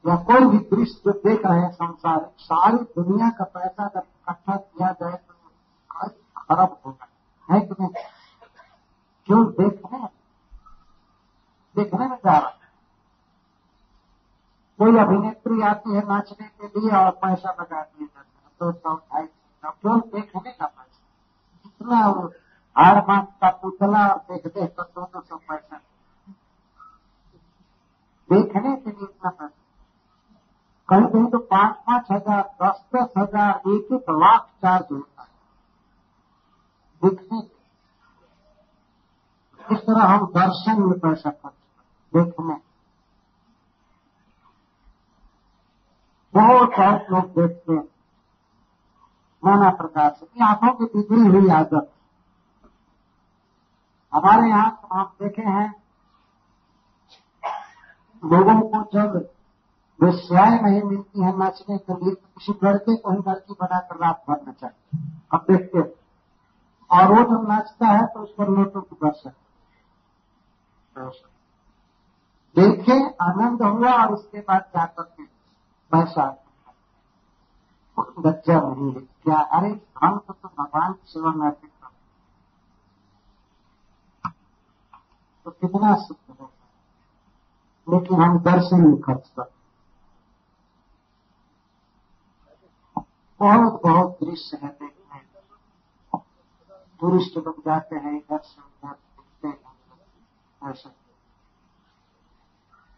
या 0.08 0.15
कोई 0.15 0.45
भी 0.45 0.58
दृश्य 0.58 1.01
जो 1.06 1.12
देख 1.12 1.45
रहे 1.45 1.60
हैं 1.60 1.71
संसार, 1.71 2.32
सारी 2.38 2.77
दुनिया 2.77 3.29
का 3.29 3.43
पैसा 3.43 3.84
अगर 3.84 3.99
इकट्ठा 3.99 4.56
किया 4.56 4.91
जाए 4.91 5.17
तो 5.17 5.34
खरब 6.38 6.77
होगा 6.86 7.08
है 7.53 7.62
कि 7.62 7.75
नहीं? 7.79 7.89
क्यों 9.27 9.45
देखने 9.51 10.07
देखने 11.75 12.07
में 12.07 12.15
जा 12.15 12.38
रहा 12.38 12.49
है। 12.49 12.71
कोई 14.79 14.97
अभिनेत्री 14.97 15.62
आती 15.62 15.95
है 15.95 16.01
नाचने 16.07 16.47
के 16.47 16.79
लिए 16.79 16.91
और 16.97 17.12
पैसा 17.21 17.55
लगा 17.59 17.81
दिए 17.81 18.07
जाते 18.07 18.38
हैं। 18.38 18.51
दो 18.62 18.71
सौ 18.71 18.95
ढाई 18.95 19.25
सौ 19.25 19.71
क्यों 19.71 19.99
देखने 19.99 20.51
का 20.51 20.65
पैसा। 20.65 21.01
जितना 21.65 22.07
वो 22.07 22.27
हार 22.75 23.03
मांग 23.07 23.25
का 23.41 23.49
पुतला 23.62 24.07
देख 24.29 24.47
देख 24.47 24.69
कर 24.69 24.83
दो 24.83 25.05
दो 25.05 25.21
सौ 25.21 25.38
पैसा। 25.49 25.77
देखने 28.29 28.75
के 28.75 28.89
लिए 28.89 29.03
इतना 29.03 29.29
पैसा। 29.29 29.59
कहीं 30.89 31.07
कहीं 31.07 31.27
तो 31.27 31.38
पाँच 31.39 31.75
पाँच 31.88 32.12
हज़ार, 32.12 32.43
दस 32.62 32.83
दस 32.95 33.13
हज़ार, 33.17 33.62
एक 33.67 33.93
एक 33.93 34.09
लाख 34.12 34.47
चार्ज 34.62 34.91
होता 34.91 35.21
है। 35.21 35.27
देखने 37.01 37.39
इस 37.39 37.51
तरह 39.84 40.04
हम 40.06 40.26
दर्शन 40.36 40.82
में 40.82 41.00
पैसा 41.00 41.30
खर्च 41.32 41.54
देखने 42.13 42.56
बहुत 46.34 46.69
बहुत 46.78 47.12
लोग 47.12 47.26
देखते 47.32 47.74
हैं, 47.74 47.84
नाना 49.43 49.69
प्रकार 49.72 50.10
से। 50.12 50.43
आँखों 50.46 50.74
की 50.76 50.86
बिगड़ी 50.93 51.28
हुई 51.30 51.50
आदत। 51.54 51.89
हमारे 54.13 54.50
यहाँ 54.50 54.69
तो 54.72 55.00
आप 55.00 55.15
देखे 55.22 55.41
हैं, 55.43 55.69
लोगों 58.24 58.60
को 58.62 58.82
जब 58.93 59.15
वेश्याएँ 60.00 60.60
नहीं 60.62 60.82
मिलती 60.84 61.24
है 61.24 61.38
नाचने 61.38 61.78
के 61.78 61.93
लिए 61.96 62.13
तो 62.13 62.28
किसी 62.30 62.54
लड़के 62.63 62.96
को 62.96 63.12
ही 63.12 63.17
लड़की 63.28 63.54
बनाकर 63.54 63.96
रात 63.98 64.24
भरना 64.30 64.52
चाहिए 64.54 65.02
अब 65.34 65.46
देखते 65.50 65.78
हैं। 65.78 65.91
और 66.89 67.13
वो 67.13 67.24
जब 67.26 67.48
नाचता 67.50 67.88
है 67.88 68.06
तो 68.06 68.19
उस 68.19 68.34
पर 68.38 68.50
लोटों 68.50 68.82
की 68.82 68.96
दर्शन 69.04 69.32
देखे 72.56 72.97
आनंद 73.21 73.62
हुआ 73.62 73.93
और 74.06 74.13
उसके 74.13 74.39
बाद 74.39 74.62
जाकर 74.75 75.03
के 75.03 75.23
पैसा 75.91 76.25
बच्चा 77.99 78.60
नहीं 78.60 78.93
है। 78.93 79.01
क्या? 79.01 79.36
अरे 79.36 79.82
हम 80.01 80.17
तो, 80.17 80.34
तो 80.34 80.49
भगवान 80.60 80.93
की 80.93 81.12
सेवा 81.12 81.32
में 81.32 81.47
अर्पित 81.47 81.69
तो 85.45 85.51
कितना 85.51 85.95
सुख 85.95 86.17
होगा 86.29 86.49
लेकिन 87.88 88.21
हम 88.21 88.39
दर्शन 88.39 88.88
में 88.88 89.01
खर्च 89.01 89.29
करते 89.29 89.62
बहुत 93.39 93.82
बहुत 93.82 94.17
दृश्य 94.23 94.58
है 94.63 94.69
देखने 94.69 95.21
टूरिस्ट 97.01 97.38
लोग 97.38 97.60
जाते 97.60 97.95
हैं 97.95 98.17
इधर 98.17 98.38
से 98.38 98.62
उधर 98.62 98.95
हैं 100.73 100.81
ऐसा 100.81 100.89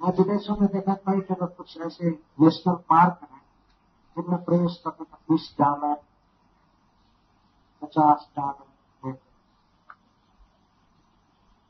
मैं 0.01 0.11
विदेशों 0.17 0.55
में 0.57 0.69
देखा 0.69 0.93
कई 0.93 1.19
जगह 1.19 1.45
कुछ 1.45 1.77
ऐसे 1.77 2.09
नेशनल 2.41 2.75
पार्क 2.75 3.19
हैं, 3.31 3.41
जिनमें 4.17 4.43
प्रवेश 4.43 4.81
करने 4.85 5.05
का 5.05 5.17
बीस 5.29 5.55
डॉलर 5.59 5.95
पचास 7.81 8.29
डॉलर 8.37 8.63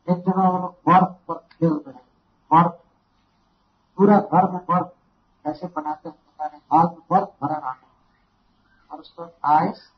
एक 0.09 0.17
जगह 0.17 0.47
वो 0.47 0.57
लोग 0.57 0.71
बर्फ़ 0.71 1.13
पर 1.27 1.33
खेल 1.33 1.83
रहे 1.87 1.93
हैं, 1.93 2.07
बर्फ़, 2.53 2.73
पूरा 3.97 4.19
घर 4.19 4.51
में 4.51 4.65
बर्फ़ 4.65 4.87
कैसे 5.45 5.67
बनाते 5.67 6.09
हैं, 6.09 6.17
पता 6.17 6.45
नहीं 6.45 6.87
में 6.87 7.03
बर्फ़ 7.11 7.45
भरा 7.45 7.57
रहा 7.57 7.71
है। 7.71 7.87
और 8.91 8.99
उसको 8.99 9.23
आइस 9.45 9.91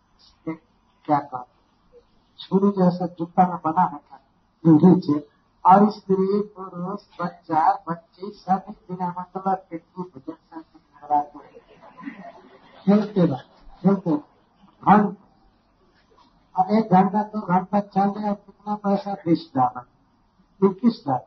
क्या 0.47 1.19
कहते 1.19 1.55
छुरी 2.39 2.71
जैसा 2.71 3.05
जूता 3.05 3.47
में 3.47 3.57
बना 3.65 3.81
है 3.81 3.99
नीचे 4.65 5.36
और 5.67 5.89
स्त्री 5.91 6.39
पुरुष 6.55 7.01
बच्चा 7.21 7.61
बच्ची 7.87 8.29
सभी 8.35 8.73
बिना 8.89 9.07
मतलब 9.17 9.63
के 9.71 9.77
भजन 9.77 10.61
खेलते 12.85 13.25
रह 13.25 13.41
खेलते 13.81 14.11
घंट 14.11 15.17
और 16.55 16.71
एक 16.77 16.93
घंटा 16.93 17.23
दो 17.23 17.41
घंटा 17.47 17.79
चल 17.79 18.09
रहे 18.09 18.29
और 18.29 18.35
कितना 18.35 18.75
पैसा 18.85 19.13
बीस 19.25 19.49
डॉलर 19.55 19.85
इक्कीस 20.61 21.03
डॉलर 21.07 21.25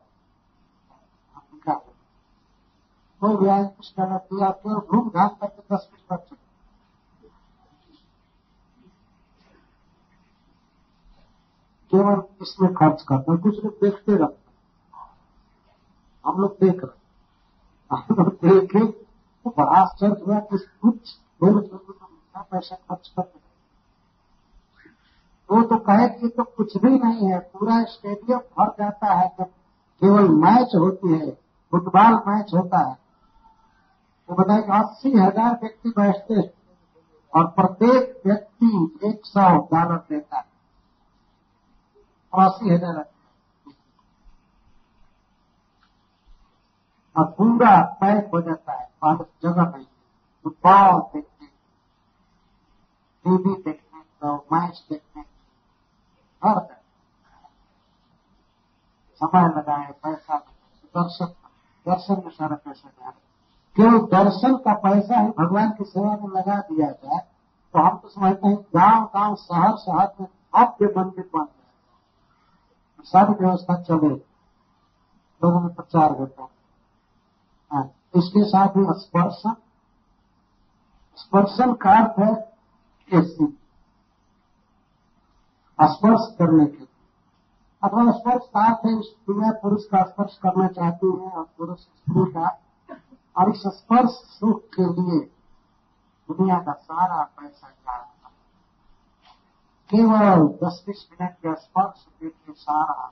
कोई 3.21 3.35
ब्याज 3.37 3.65
कुछ 3.67 3.93
डॉलर 3.97 4.17
दिया 4.17 4.49
केवल 4.51 4.79
घूम 4.79 5.09
घाम 5.09 5.27
करके 5.27 5.75
दस 5.75 5.89
बीस 5.91 6.05
बच्चे 6.11 6.40
केवल 11.91 12.21
इसमें 12.41 12.73
खर्च 12.73 13.01
करते 13.03 13.31
हैं। 13.31 13.39
कुछ 13.41 13.63
लोग 13.63 13.73
देखते 13.83 14.15
रहते 14.15 14.39
हम 16.25 16.41
लोग 16.41 16.57
देख 16.61 16.83
रहे 16.83 16.99
हम 17.91 18.15
लोग 18.17 18.33
देखे 18.43 18.85
तो 18.85 19.49
बड़ा 19.49 19.71
आश्चर्य 19.73 20.23
हुआ 20.25 20.39
कि 20.41 20.57
कुछ 20.57 21.17
लोग 21.41 21.63
इतना 21.63 22.41
पैसा 22.41 22.75
खर्च 22.75 23.07
करते 23.09 23.39
वो 25.49 25.61
तो 25.63 25.77
कहे 25.79 26.07
कि 26.09 26.27
तो 26.27 26.43
कुछ 26.43 26.75
भी 26.77 26.89
नहीं 26.89 27.29
है। 27.29 27.39
पूरा 27.39 27.83
स्टेडियम 27.85 28.39
भर 28.39 28.67
जाता 28.79 29.13
है। 29.13 29.27
जब 29.39 29.45
केवल 30.01 30.27
मैच 30.37 30.75
होती 30.75 31.13
है, 31.13 31.31
फुटबॉल 31.73 32.13
मैच 32.27 32.53
होता 32.53 32.79
है 32.79 32.95
तो 34.29 34.35
बताए 34.35 34.61
अस्सी 34.77 35.11
हज़ार 35.11 35.57
व्यक्ति 35.61 35.89
बैठते 35.89 36.33
हैं 36.33 36.49
और 37.33 37.47
प्रत्येक 37.57 38.21
व्यक्ति 38.25 39.09
एक 39.09 39.25
सौ 39.25 39.47
डॉलर 39.67 39.97
देता 40.09 40.37
है। 40.37 40.49
हज़ार 42.33 43.05
और 47.15 47.25
पूरा 47.37 47.81
पैक 48.01 48.29
हो 48.33 48.41
जाता 48.41 48.73
है 48.73 48.89
वहाँ 49.03 49.25
जगह 49.43 49.63
नहीं 49.63 49.85
फुटबॉल 50.45 50.99
देखने 51.13 51.47
टीवी 53.25 53.55
देखने 53.61 54.01
को 54.01 54.35
मैच 54.53 54.85
देखने, 54.91 55.23
हर 56.41 56.59
समय 59.21 59.47
लगाए, 59.57 59.91
पैसा 60.03 60.37
दर्शन 60.95 61.25
दर्शन 61.85 62.21
में 62.25 62.31
सारा 62.31 62.55
पैसा 62.55 62.89
जा 62.89 63.09
केवल 63.75 63.99
दर्शन 64.13 64.55
का 64.57 64.73
पैसा 64.73 65.19
ही 65.19 65.27
भगवान 65.39 65.69
की 65.71 65.83
सेवा 65.83 66.15
में 66.21 66.29
लगा 66.29 66.59
दिया 66.59 66.87
जाए 66.87 67.19
तो 67.73 67.79
हम 67.79 67.97
तो 67.97 68.09
समझते 68.09 68.47
हैं 68.47 68.57
गाँव 68.75 69.03
गाँव 69.15 69.35
शहर 69.35 69.75
शहर 69.77 70.13
में 70.19 70.27
भव्य 70.55 70.93
मंदिर 70.97 71.29
बन 71.35 71.45
सारी 73.03 73.33
व्यवस्था 73.33 73.81
चले। 73.81 74.09
लोगों 75.41 75.61
में 75.61 75.73
प्रचार 75.73 76.11
होता 76.11 76.43
है। 76.43 76.49
हाँ, 77.71 77.85
इसके 78.15 78.43
साथ 78.43 78.67
ही 78.67 78.85
स्पर्शन 79.01 79.55
स्पर्शन 81.17 81.73
का 81.73 81.91
अर्थ 81.91 82.19
है 82.19 82.33
कैसी 83.11 83.57
स्पर्श 85.79 86.35
करने 86.39 86.65
के 86.65 86.83
अथवा 87.83 88.11
स्पर्श 88.11 88.47
का 88.53 88.65
अर्थ 88.65 88.85
है 88.85 89.01
स्त्रियाँ 89.01 89.51
पुरुष 89.53 89.85
का 89.85 90.03
स्पर्श 90.03 90.37
करना 90.37 90.67
चाहती 90.67 91.07
है 91.07 91.29
और 91.29 91.43
पुरुष 91.57 91.79
स्त्री 91.79 92.31
का। 92.31 92.49
और 93.37 93.49
इस 93.49 93.63
स्पर्श 93.67 94.09
सुख 94.09 94.63
के 94.69 94.83
लिए 94.83 95.19
दुनिया 96.29 96.57
का 96.59 96.71
सारा 96.71 97.23
पैसा 97.23 97.67
क्या 97.67 98.10
केवल 99.91 100.47
दस 100.63 100.83
बीस 100.87 101.07
मिनट 101.11 101.33
के 101.35 101.55
स्पर्श 101.61 102.05
के 102.23 102.53
सारा 102.53 103.11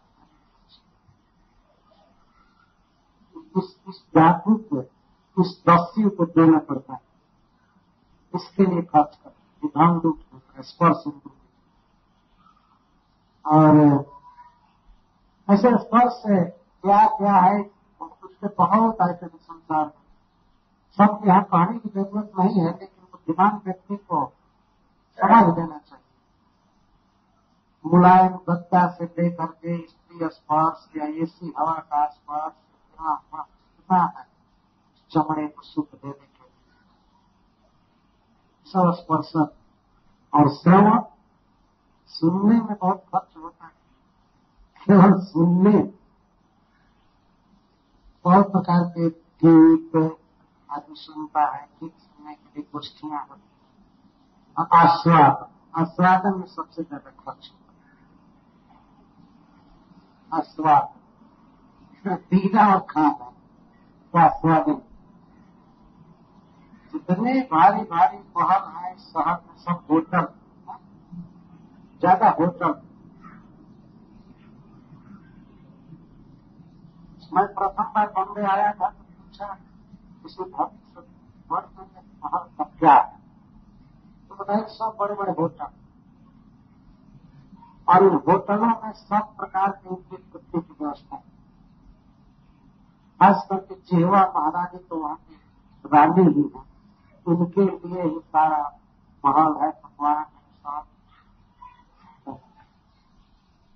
इस 3.57 3.75
इस 3.89 3.97
जाति 4.15 4.53
को 4.69 4.81
इस 5.37 5.49
दस्यु 5.69 6.09
को 6.09 6.25
देना 6.25 6.59
पड़ता 6.69 6.93
है। 6.93 7.01
इसके 8.33 8.65
लिए 8.65 8.81
खर्च 8.83 9.15
कर 9.15 9.67
धन 9.67 9.99
रूप 10.03 10.19
स्पर्श 10.61 11.03
और 13.45 13.77
ऐसे 15.47 15.69
स्पर्श 15.77 16.21
क्या 16.25 17.05
क्या 17.17 17.35
है 17.35 17.59
उसके 18.23 18.47
बहुत 18.57 18.97
ऐसे 19.01 19.27
संसार 19.27 19.85
में। 19.85 19.91
सब 20.97 21.21
यहाँ 21.27 21.43
कहने 21.43 21.77
की 21.79 21.89
ज़रूरत 21.89 22.31
नहीं 22.39 22.59
है, 22.59 22.71
लेकिन 22.71 23.07
बुद्धिमान 23.11 23.61
व्यक्ति 23.65 23.95
को 23.95 24.25
समझ 25.19 25.55
देना 25.55 25.77
चाहिए। 25.77 25.98
मुलायम 27.85 28.33
गत्ता 28.49 28.87
से 28.91 29.05
लेकर 29.05 29.45
के 29.45 29.77
स्त्री 29.87 30.27
स्पर्श 30.29 30.87
या 30.97 31.05
ऐसी 31.23 31.53
हवा 31.59 31.73
का 31.73 32.05
स्पर्श 32.05 32.53
इतना 32.53 33.13
कितना 33.43 34.01
है 34.17 34.27
चमड़े 35.11 35.47
को 35.47 35.61
सुख 35.61 35.87
देने 35.95 36.13
के 36.13 36.43
लिए। 36.43 36.49
सब 38.67 38.91
स्पर्श 38.93 39.31
और 40.33 40.49
श्रवण 40.55 40.99
सुनने 42.09 42.55
में 42.55 42.75
बहुत 42.81 43.03
खर्च 43.15 43.37
होता 43.37 43.65
है। 43.65 43.71
केवल 44.87 45.19
सुनने। 45.21 45.79
बहुत 48.25 48.51
प्रकार 48.51 48.83
के 48.89 49.09
गीत 49.43 49.95
आदमी 50.69 50.95
सुनता 50.95 51.45
है, 51.55 51.67
गीत 51.83 51.93
सुनने 51.93 52.33
के 52.33 52.49
लिए 52.55 52.65
गोष्ठियाँ 52.73 53.27
होती 53.29 53.41
हैं। 53.41 54.67
आस्वाद। 54.79 55.47
आस्वादन 55.75 56.39
में 56.39 56.47
सबसे 56.47 56.83
ज़्यादा 56.83 57.09
खर्च 57.09 57.51
होता 57.53 57.63
है। 57.63 57.68
आस्वाद 60.31 60.87
पीना 62.05 62.65
और 62.73 62.79
खाना 62.89 63.27
का 64.13 64.21
आस्वादन 64.21 64.81
जितने 66.93 67.33
भारी 67.51 67.81
भारी 67.83 68.17
महल 68.37 68.63
है, 68.75 68.95
शहर 68.97 69.35
में 69.37 69.55
सब 69.57 69.83
होटल। 69.91 70.27
ज़्यादा 72.01 72.29
होटल। 72.29 72.73
मैं 77.33 77.45
प्रथम 77.53 77.91
बार 77.95 78.07
बॉम्बे 78.07 78.43
आया 78.43 78.71
था 78.71 78.89
तो 78.89 79.03
पूछा 79.03 79.47
किसी 80.23 80.43
भक्त 80.43 81.05
वर्ष 81.51 81.67
में 81.77 81.85
महल 82.23 82.47
का 82.57 82.63
क्या 82.79 82.93
है? 82.93 83.17
तो 84.29 84.35
बताया, 84.35 84.63
सब 84.63 84.97
बड़े 84.99 85.15
बड़े 85.15 85.31
होटल 85.31 85.78
और 87.89 88.03
इन 88.03 88.19
होटलों 88.27 88.67
में 88.67 88.91
सब 88.91 89.35
प्रकार 89.37 89.71
के 89.71 89.89
उनकी 89.89 90.17
तृप्ति 90.17 90.59
की 90.59 90.75
व्यवस्था 90.81 91.15
है। 91.15 91.23
खास 93.21 93.47
करके 93.49 93.75
जेवा 93.75 94.21
महारानी 94.35 94.77
तो 94.77 94.95
वहाँ 94.95 95.15
की 95.15 95.35
रानी 95.93 96.33
ही 96.33 96.51
है। 96.55 96.63
उनके 97.27 97.61
लिए 97.61 98.03
ही 98.03 98.19
सारा 98.19 98.79
महल 99.25 99.53
है 99.61 99.69
भगवान 99.69 100.17
है 100.17 100.23
सब 100.23 100.85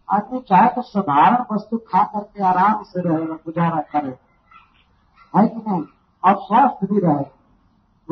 आदमी 0.09 0.39
चाहे 0.39 0.67
तो 0.67 0.81
साधारण 0.81 1.45
वस्तु 1.51 1.77
खा 1.77 2.03
करके 2.03 2.43
आराम 2.43 2.83
से 2.83 3.01
रहेगा 3.01 3.33
गुजारा 3.33 3.81
करे। 3.81 4.17
है 5.37 5.47
कि 5.47 5.71
नहीं? 5.71 5.83
और 6.23 6.35
स्वस्थ 6.35 6.93
भी 6.93 6.99
रहे। 6.99 7.25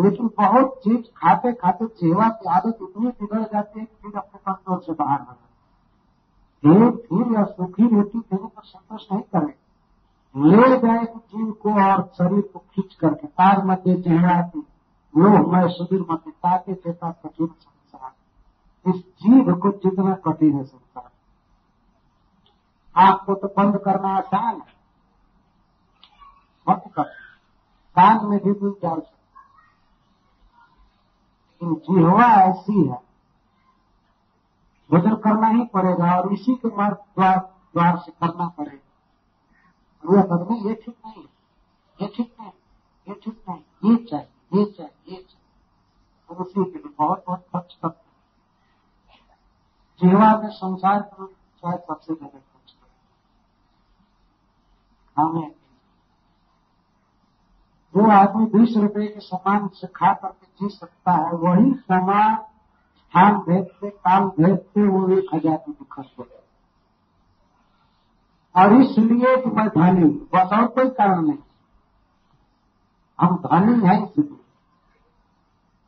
लेकिन 0.03 0.27
बहुत 0.27 0.81
चीज़ 0.83 1.01
खाते 1.17 1.53
खाते 1.53 1.87
सेवा 1.87 2.29
की 2.29 2.49
आदत 2.49 2.77
इतनी 2.81 3.07
बिगड़ 3.07 3.43
जाती 3.43 3.79
है 3.79 3.85
कि 3.85 3.95
फिर 4.01 4.17
अपने 4.17 4.39
कंट्रोल 4.39 4.79
से 4.79 4.91
बाहर 4.91 5.19
हो 5.19 5.35
फिर 6.63 6.91
फिर 6.91 7.33
या 7.33 7.43
सूखी 7.43 7.83
रोटी 7.83 8.19
देने 8.19 8.47
पर 8.47 8.61
संतोष 8.63 9.11
नहीं 9.11 9.21
करे। 9.21 9.61
ले 10.35 10.77
जाए 10.77 11.05
जीव 11.05 11.51
को 11.51 11.73
और 11.73 12.03
शरीर 12.17 12.41
को 12.41 12.59
खींच 12.59 12.95
करके 12.95 13.27
तार 13.27 13.65
मध्य 13.65 14.01
चेहरा 14.01 14.41
की 14.41 14.59
लोह 15.17 15.51
मैं 15.51 15.67
सुधीर 15.67 16.05
मत 16.11 16.23
ताके 16.27 16.73
चेता 16.73 17.11
कठिन 17.11 17.47
संसार। 17.47 18.11
इस 18.89 19.01
जीव 19.01 19.55
को 19.55 19.71
जितना 19.71 20.15
कठिन 20.15 20.53
है 20.53 20.63
संसार। 20.63 21.11
आपको 22.95 23.33
तो 23.35 23.47
बंद 23.47 23.77
करना 23.77 24.17
आसान 24.17 24.55
है। 24.55 24.81
बंद 26.67 26.91
कर। 26.91 27.03
कान 27.95 28.25
में 28.25 28.39
भी 28.39 28.53
कोई 28.53 28.71
डाल 28.71 28.99
सकता 28.99 29.19
लेकिन 31.63 32.13
ऐसी 32.21 32.87
है 32.87 33.10
भोजन 34.91 35.15
करना 35.23 35.47
ही 35.47 35.63
पड़ेगा 35.73 36.15
और 36.15 36.33
इसी 36.33 36.55
के 36.55 36.67
मार्ग 36.77 36.97
द्वार 37.17 37.97
से 37.97 38.11
करना 38.13 38.47
पड़ेगा। 38.57 40.15
यह 40.15 40.23
बदले 40.25 40.55
ये 40.69 40.73
ठीक 40.75 40.95
नहीं 41.05 41.21
है। 41.21 41.27
ये 41.97 42.07
ठीक 42.15 42.35
नहीं 42.39 42.51
ये 43.07 43.13
ठीक 43.23 43.37
नहीं 43.49 43.61
ये 43.89 43.95
चाहिए 44.05 44.27
ये 44.53 44.65
चाहिए 44.67 44.91
ये 45.07 45.15
चाहिए। 45.15 45.29
और 46.29 46.37
उसी 46.37 46.63
के 46.63 46.77
लिए 46.77 46.93
बहुत 46.97 47.23
बहुत 47.27 47.45
खर्च 47.53 47.73
करते 47.81 48.09
जिहवा 50.01 50.29
में 50.37 50.49
संसार 50.51 50.99
में 51.19 51.27
शायद 51.27 51.79
सबसे 51.79 52.13
ज़्यादा 52.13 52.37
खर्च 52.37 52.71
करते 52.71 52.89
खाने 55.17 55.47
जो 57.93 58.09
आदमी 58.11 58.45
बीस 58.49 58.75
रुपए 58.77 59.07
के 59.07 59.19
सामान 59.21 59.67
से 59.75 59.87
खा 59.95 60.13
करके 60.13 60.45
जी 60.59 60.69
सकता 60.69 61.11
है, 61.11 61.31
वही 61.33 61.71
सामान 61.73 62.35
स्थान 63.13 63.37
भेजते 63.47 63.89
काल 63.89 64.23
भेजते 64.37 64.83
वो 64.83 65.07
एक 65.13 65.33
हज़ार 65.33 65.57
रुपये 65.57 65.85
खर्च 65.91 66.11
हो 66.19 66.25
और 68.55 68.73
इसलिए 68.75 69.35
कि 69.37 69.49
मैं 69.51 69.67
धनी 69.69 70.07
बस 70.33 70.53
और 70.53 70.65
कोई 70.69 70.89
कारण 70.91 71.21
नहीं। 71.21 71.37
हम 73.19 73.35
धनी 73.37 73.73
हैं 73.87 73.97
इसलिए। 74.03 74.37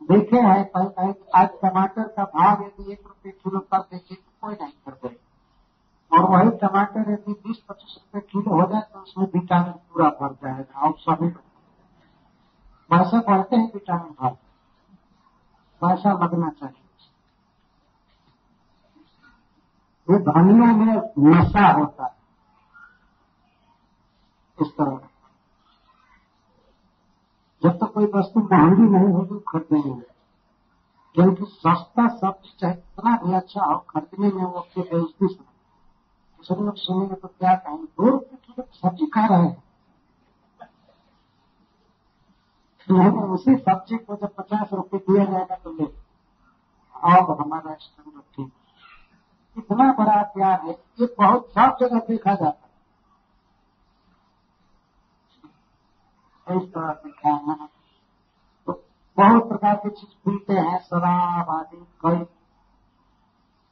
देखे 0.02 0.38
हैं 0.40 0.64
कहीं 0.68 0.90
कहीं 0.90 1.14
आज 1.36 1.50
टमाटर 1.64 2.08
का 2.18 2.24
भाव 2.26 2.64
यदि 2.64 2.92
एक 2.92 3.08
रुपये 3.08 3.32
किलो 3.34 3.60
कर 3.62 3.80
देखे 3.80 4.16
तो 4.16 4.22
कोई 4.42 4.56
नहीं 4.56 4.72
कर 4.88 5.16
और 6.12 6.30
वही 6.32 6.50
टमाटर 6.60 7.12
यदि 7.12 7.34
बीस 7.34 7.64
पच्चीस 7.70 7.98
रुपए 7.98 8.28
किलो 8.32 8.56
हो 8.56 8.68
जाए 8.72 8.82
तो 8.84 9.00
उसमें 9.00 9.26
विटामिन 9.26 9.72
पूरा 9.72 10.10
भर 10.22 10.34
जाएगा, 10.44 10.80
और 10.80 10.94
सभी 11.00 11.28
पैसा 12.90 13.20
पढ़ते 13.22 13.56
हैं, 13.56 13.72
विटामिन 13.74 14.16
भर 14.22 14.34
पैसा 15.82 16.12
लगना 16.14 16.50
चाहिए। 16.52 16.83
ये 20.12 20.20
धनियों 20.20 20.66
में 20.66 21.14
नशा 21.20 21.72
होता 21.72 22.06
है। 22.06 22.16
इस 24.62 24.68
तरह। 24.68 25.00
जब 27.64 27.70
तक 27.70 27.94
कोई 27.94 28.06
वस्तु 28.06 28.40
महँगी 28.40 28.82
नहीं 28.82 29.14
होगी, 29.14 29.40
खरीदने 29.40 29.82
खरीदेंगे 29.82 30.14
क्योंकि 31.16 31.44
सस्ता 31.46 32.08
सब्ज़ी 32.08 32.56
चाहे 32.60 32.74
कितना 32.74 33.18
भी 33.18 33.34
अच्छा 33.34 33.64
हो, 33.66 33.78
खरीदने 33.90 34.32
में 34.32 34.44
वो 34.44 34.60
अपनी 34.60 34.84
बेजती 34.84 35.28
सुने 35.28 35.54
दूसरे 36.38 36.66
लोग 36.66 36.76
सुनेंगे 36.76 37.16
तो 37.16 37.28
क्या 37.28 37.56
कहेंगे? 37.56 37.84
दो 37.84 38.10
रुपये 38.10 38.38
किलो 38.48 38.90
सब्ज़ी 38.90 39.06
खा 39.06 39.26
रहे 39.26 39.48
हैं। 39.48 39.64
लेकिन 42.92 43.20
उसी 43.20 43.56
सब्ज़ी 43.56 43.98
को 43.98 44.16
जब 44.16 44.36
पचास 44.36 44.74
रुपये 44.74 45.00
दिया 45.00 45.26
जाएगा 45.26 45.56
तो 45.56 45.72
ले 45.72 45.86
अब 46.96 47.38
हमारा 47.42 47.74
स्टैंडर्ड 47.74 48.24
ठीक 48.36 48.54
इतना 49.58 49.92
बड़ा 49.94 50.22
प्यार 50.34 50.60
है 50.62 50.72
ये 51.00 51.06
बहुत 51.18 51.48
सब 51.50 51.78
जगह 51.80 52.00
देखा 52.00 52.34
जाता 52.34 52.68
है। 56.48 56.58
इस 56.58 56.64
तरह 56.74 56.94
से 56.94 57.10
खाना 57.12 57.68
तो 58.68 58.74
बहुत 59.18 59.48
प्रकार 59.50 59.76
की 59.76 59.90
चीज़ 59.90 60.16
पीते 60.26 60.54
हैं, 60.54 60.80
शराब 60.80 61.50
आदि, 61.50 61.78
कई 62.02 62.26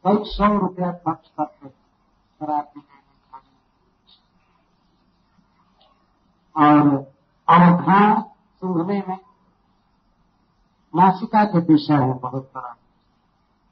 कई 0.06 0.24
सौ 0.26 0.48
रुपया 0.58 0.92
खर्च 0.92 1.28
करते 1.30 1.66
हैं, 1.66 1.74
शराब 2.42 2.64
पीने 2.66 2.84
में 2.86 3.00
और 6.56 6.78
अवधान 7.48 8.22
सूंघने 8.62 9.04
में 9.08 9.18
नासिका 10.94 11.44
के 11.46 11.60
विषय 11.64 11.94
है 11.96 12.14
बहुत 12.16 12.46
तरह। 12.48 12.76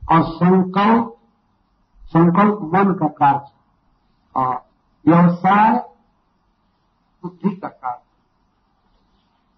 और 0.01 0.23
संकल्प 0.33 1.18
संकल्प 2.11 2.59
मन 2.73 2.93
का 2.93 3.07
कार्य 3.07 3.47
और 4.35 4.53
व्यवसाय 5.05 5.77
बुद्धि 7.23 7.55
का 7.55 7.67
कार्य 7.67 8.01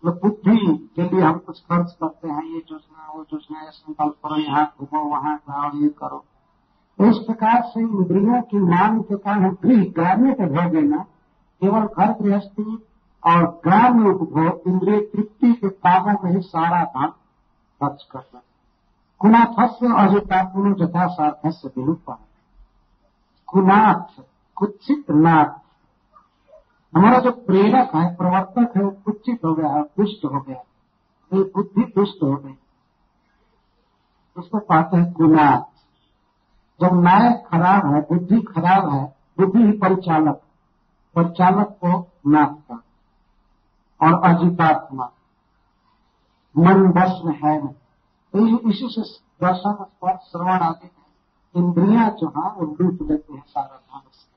तो 0.04 0.12
बुद्धि 0.12 0.58
के 0.96 1.04
लिए 1.04 1.22
हम 1.22 1.38
कुछ 1.38 1.60
खर्च 1.62 1.92
करते 1.94 2.28
हैं, 2.28 2.44
ये 2.44 2.58
योजना, 2.58 3.12
वो 3.14 3.22
योजना, 3.34 3.62
ये 3.62 3.72
संकल्प 3.72 4.14
करो, 4.26 4.36
यहाँ 4.38 4.66
घूमो, 4.80 5.04
वहाँ 5.10 5.36
जाओ, 5.38 5.72
ये 5.76 5.90
करो। 6.00 6.24
तो 7.00 7.06
इस 7.06 7.18
प्रकार 7.18 7.62
से 7.64 7.80
इंद्रियों 7.80 8.42
की 8.42 8.60
मांग 8.60 9.02
के 9.04 9.18
कारण 9.18 9.56
भी 9.62 9.76
ग्राम्य 9.92 10.34
के 10.34 10.46
भोग 10.46 10.74
लेना 10.76 10.98
केवल 11.62 11.86
घर 11.86 12.12
गृहस्थी 12.22 12.76
और 13.24 13.46
ग्राम्य 13.66 14.10
उपभोग, 14.10 14.68
इंद्रिय 14.68 15.00
तृप्ति 15.14 15.54
के 15.54 15.70
कामों 15.70 16.16
में 16.24 16.32
ही 16.32 16.42
सारा 16.42 16.84
धन 16.84 17.08
खर्च 17.82 18.04
करते 18.12 18.38
हैं 18.38 18.44
कुनाथस्य 19.22 19.94
अजितात्मनो 19.98 20.74
जथा 20.76 21.08
सार्थस्य 21.08 21.72
विलुप्त 21.78 22.10
कुनाथ 23.52 24.24
कुत्सित 24.56 25.12
नाथ। 25.12 25.62
हमारा 26.98 27.20
जो 27.20 27.32
प्रेरक 27.32 27.96
है, 27.96 28.16
प्रवर्तक 28.16 28.78
है, 28.78 28.84
वो 28.84 28.92
कुचित 29.06 29.40
हो 29.46 29.54
गया, 29.54 29.82
दुष्ट 29.82 30.26
हो 30.26 30.42
गया। 30.42 30.64
बुद्धि 31.34 31.94
दुष्ट 31.96 32.24
हो 32.24 32.36
गई। 32.36 32.54
उसको 34.38 34.60
पाते 34.60 34.98
हैं 34.98 35.14
कुनाथ। 35.14 35.62
जब 36.82 36.94
नायक 36.94 37.48
खराब 37.48 37.96
है, 37.96 38.02
बुद्धि 38.02 38.42
खराब 38.42 38.90
है, 38.90 39.16
बुद्धि 39.40 39.60
ही 39.60 39.72
परिचालक 39.72 40.42
परिचालक 41.16 41.68
को 41.86 42.08
नाथता 42.28 42.84
और 44.02 44.24
अजितात्मा। 44.24 45.12
मन 46.58 46.92
बस 46.92 47.22
में 47.26 47.36
है 47.36 47.64
नहीं। 47.64 47.74
तो 48.34 48.70
इसी 48.70 48.88
से 48.92 49.02
दर्शन, 49.46 49.84
स्पर्श, 49.84 50.20
श्रवण 50.32 50.60
आदि 50.60 50.88
इंद्रिया 51.56 52.08
जो 52.10 52.28
है, 52.28 52.50
वो 52.52 52.66
लूट 52.66 53.02
लेते 53.10 53.34
हैं 53.34 53.44
सारा 53.48 53.78
धन 53.78 54.02
से 54.12 54.30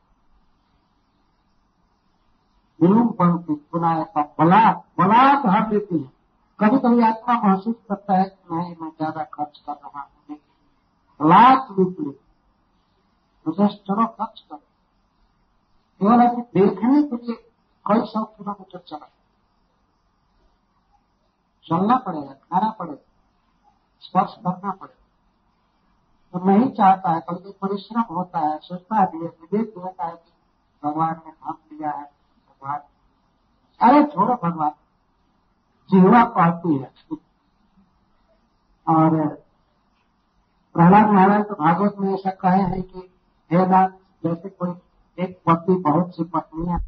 विलुम 2.81 3.09
पंक्ति 3.13 3.55
पुनः 3.73 4.05
बलात् 4.39 4.83
बलात् 4.99 5.47
हर 5.47 5.69
देती 5.69 5.99
है। 5.99 6.13
कभी 6.59 6.79
कभी 6.79 7.03
आत्मा 7.03 7.35
महसूस 7.43 7.77
करता 7.89 8.17
है 8.19 8.25
कि 8.25 8.55
नहीं, 8.55 8.75
मैं 8.81 8.91
ज़्यादा 8.91 9.23
खर्च 9.25 9.59
कर 9.59 9.73
रहा 9.73 10.01
हूँ 10.01 10.09
लेकिन 10.31 11.29
लाख 11.29 11.71
रुपये 11.79 12.15
मुझे 13.47 13.67
चलो 13.69 14.07
खर्च 14.07 14.41
कर 14.41 14.57
केवल 16.01 16.29
कि 16.29 16.43
देखने 16.61 17.03
के 17.03 17.17
लिए 17.17 17.35
कई 17.87 18.01
सौ 18.07 18.25
किलोमीटर 18.25 18.79
चला। 18.79 19.09
चलना 21.67 21.97
पड़ेगा, 21.97 22.33
खाना 22.33 22.71
पड़ेगा, 22.71 23.05
स्पर्श 24.03 24.35
करना 24.37 24.71
पड़ेगा। 24.71 24.87
तो 24.87 25.04
नहीं 26.37 26.71
चाहता 26.71 27.11
है 27.11 27.21
कभी 27.21 27.53
परिश्रम 27.53 28.01
होता 28.01 28.39
है, 28.39 28.59
सोचता 28.59 29.07
भी 29.07 29.19
है 29.19 29.25
विवेक 29.25 29.75
होता 29.79 30.05
है 30.05 30.13
कि 30.13 30.33
भगवान 30.85 31.21
ने 31.27 31.33
धन 31.33 31.77
दिया 31.77 31.91
है, 31.91 32.05
भगवान। 32.49 32.81
अरे 33.81 34.05
छोड़ो 34.05 34.35
भगवान, 34.35 34.71
जीवा 35.91 36.25
पाती 36.25 36.77
है। 36.77 36.93
और 38.89 39.27
प्रहलाद 40.75 41.07
महाराज 41.07 41.45
तो 41.45 41.55
भागवत 41.55 41.95
में 41.99 42.15
ऐसा 42.15 42.31
कहे 42.31 42.63
हैं 42.63 42.83
कि, 42.83 42.99
हे 43.53 43.67
नाथ, 43.67 43.89
जैसे 44.25 44.49
कोई 44.49 44.75
एक 45.19 45.43
पति, 45.47 45.75
बहुत 45.75 46.17
सी 46.17 46.25
पत्नियाँ 46.25 46.79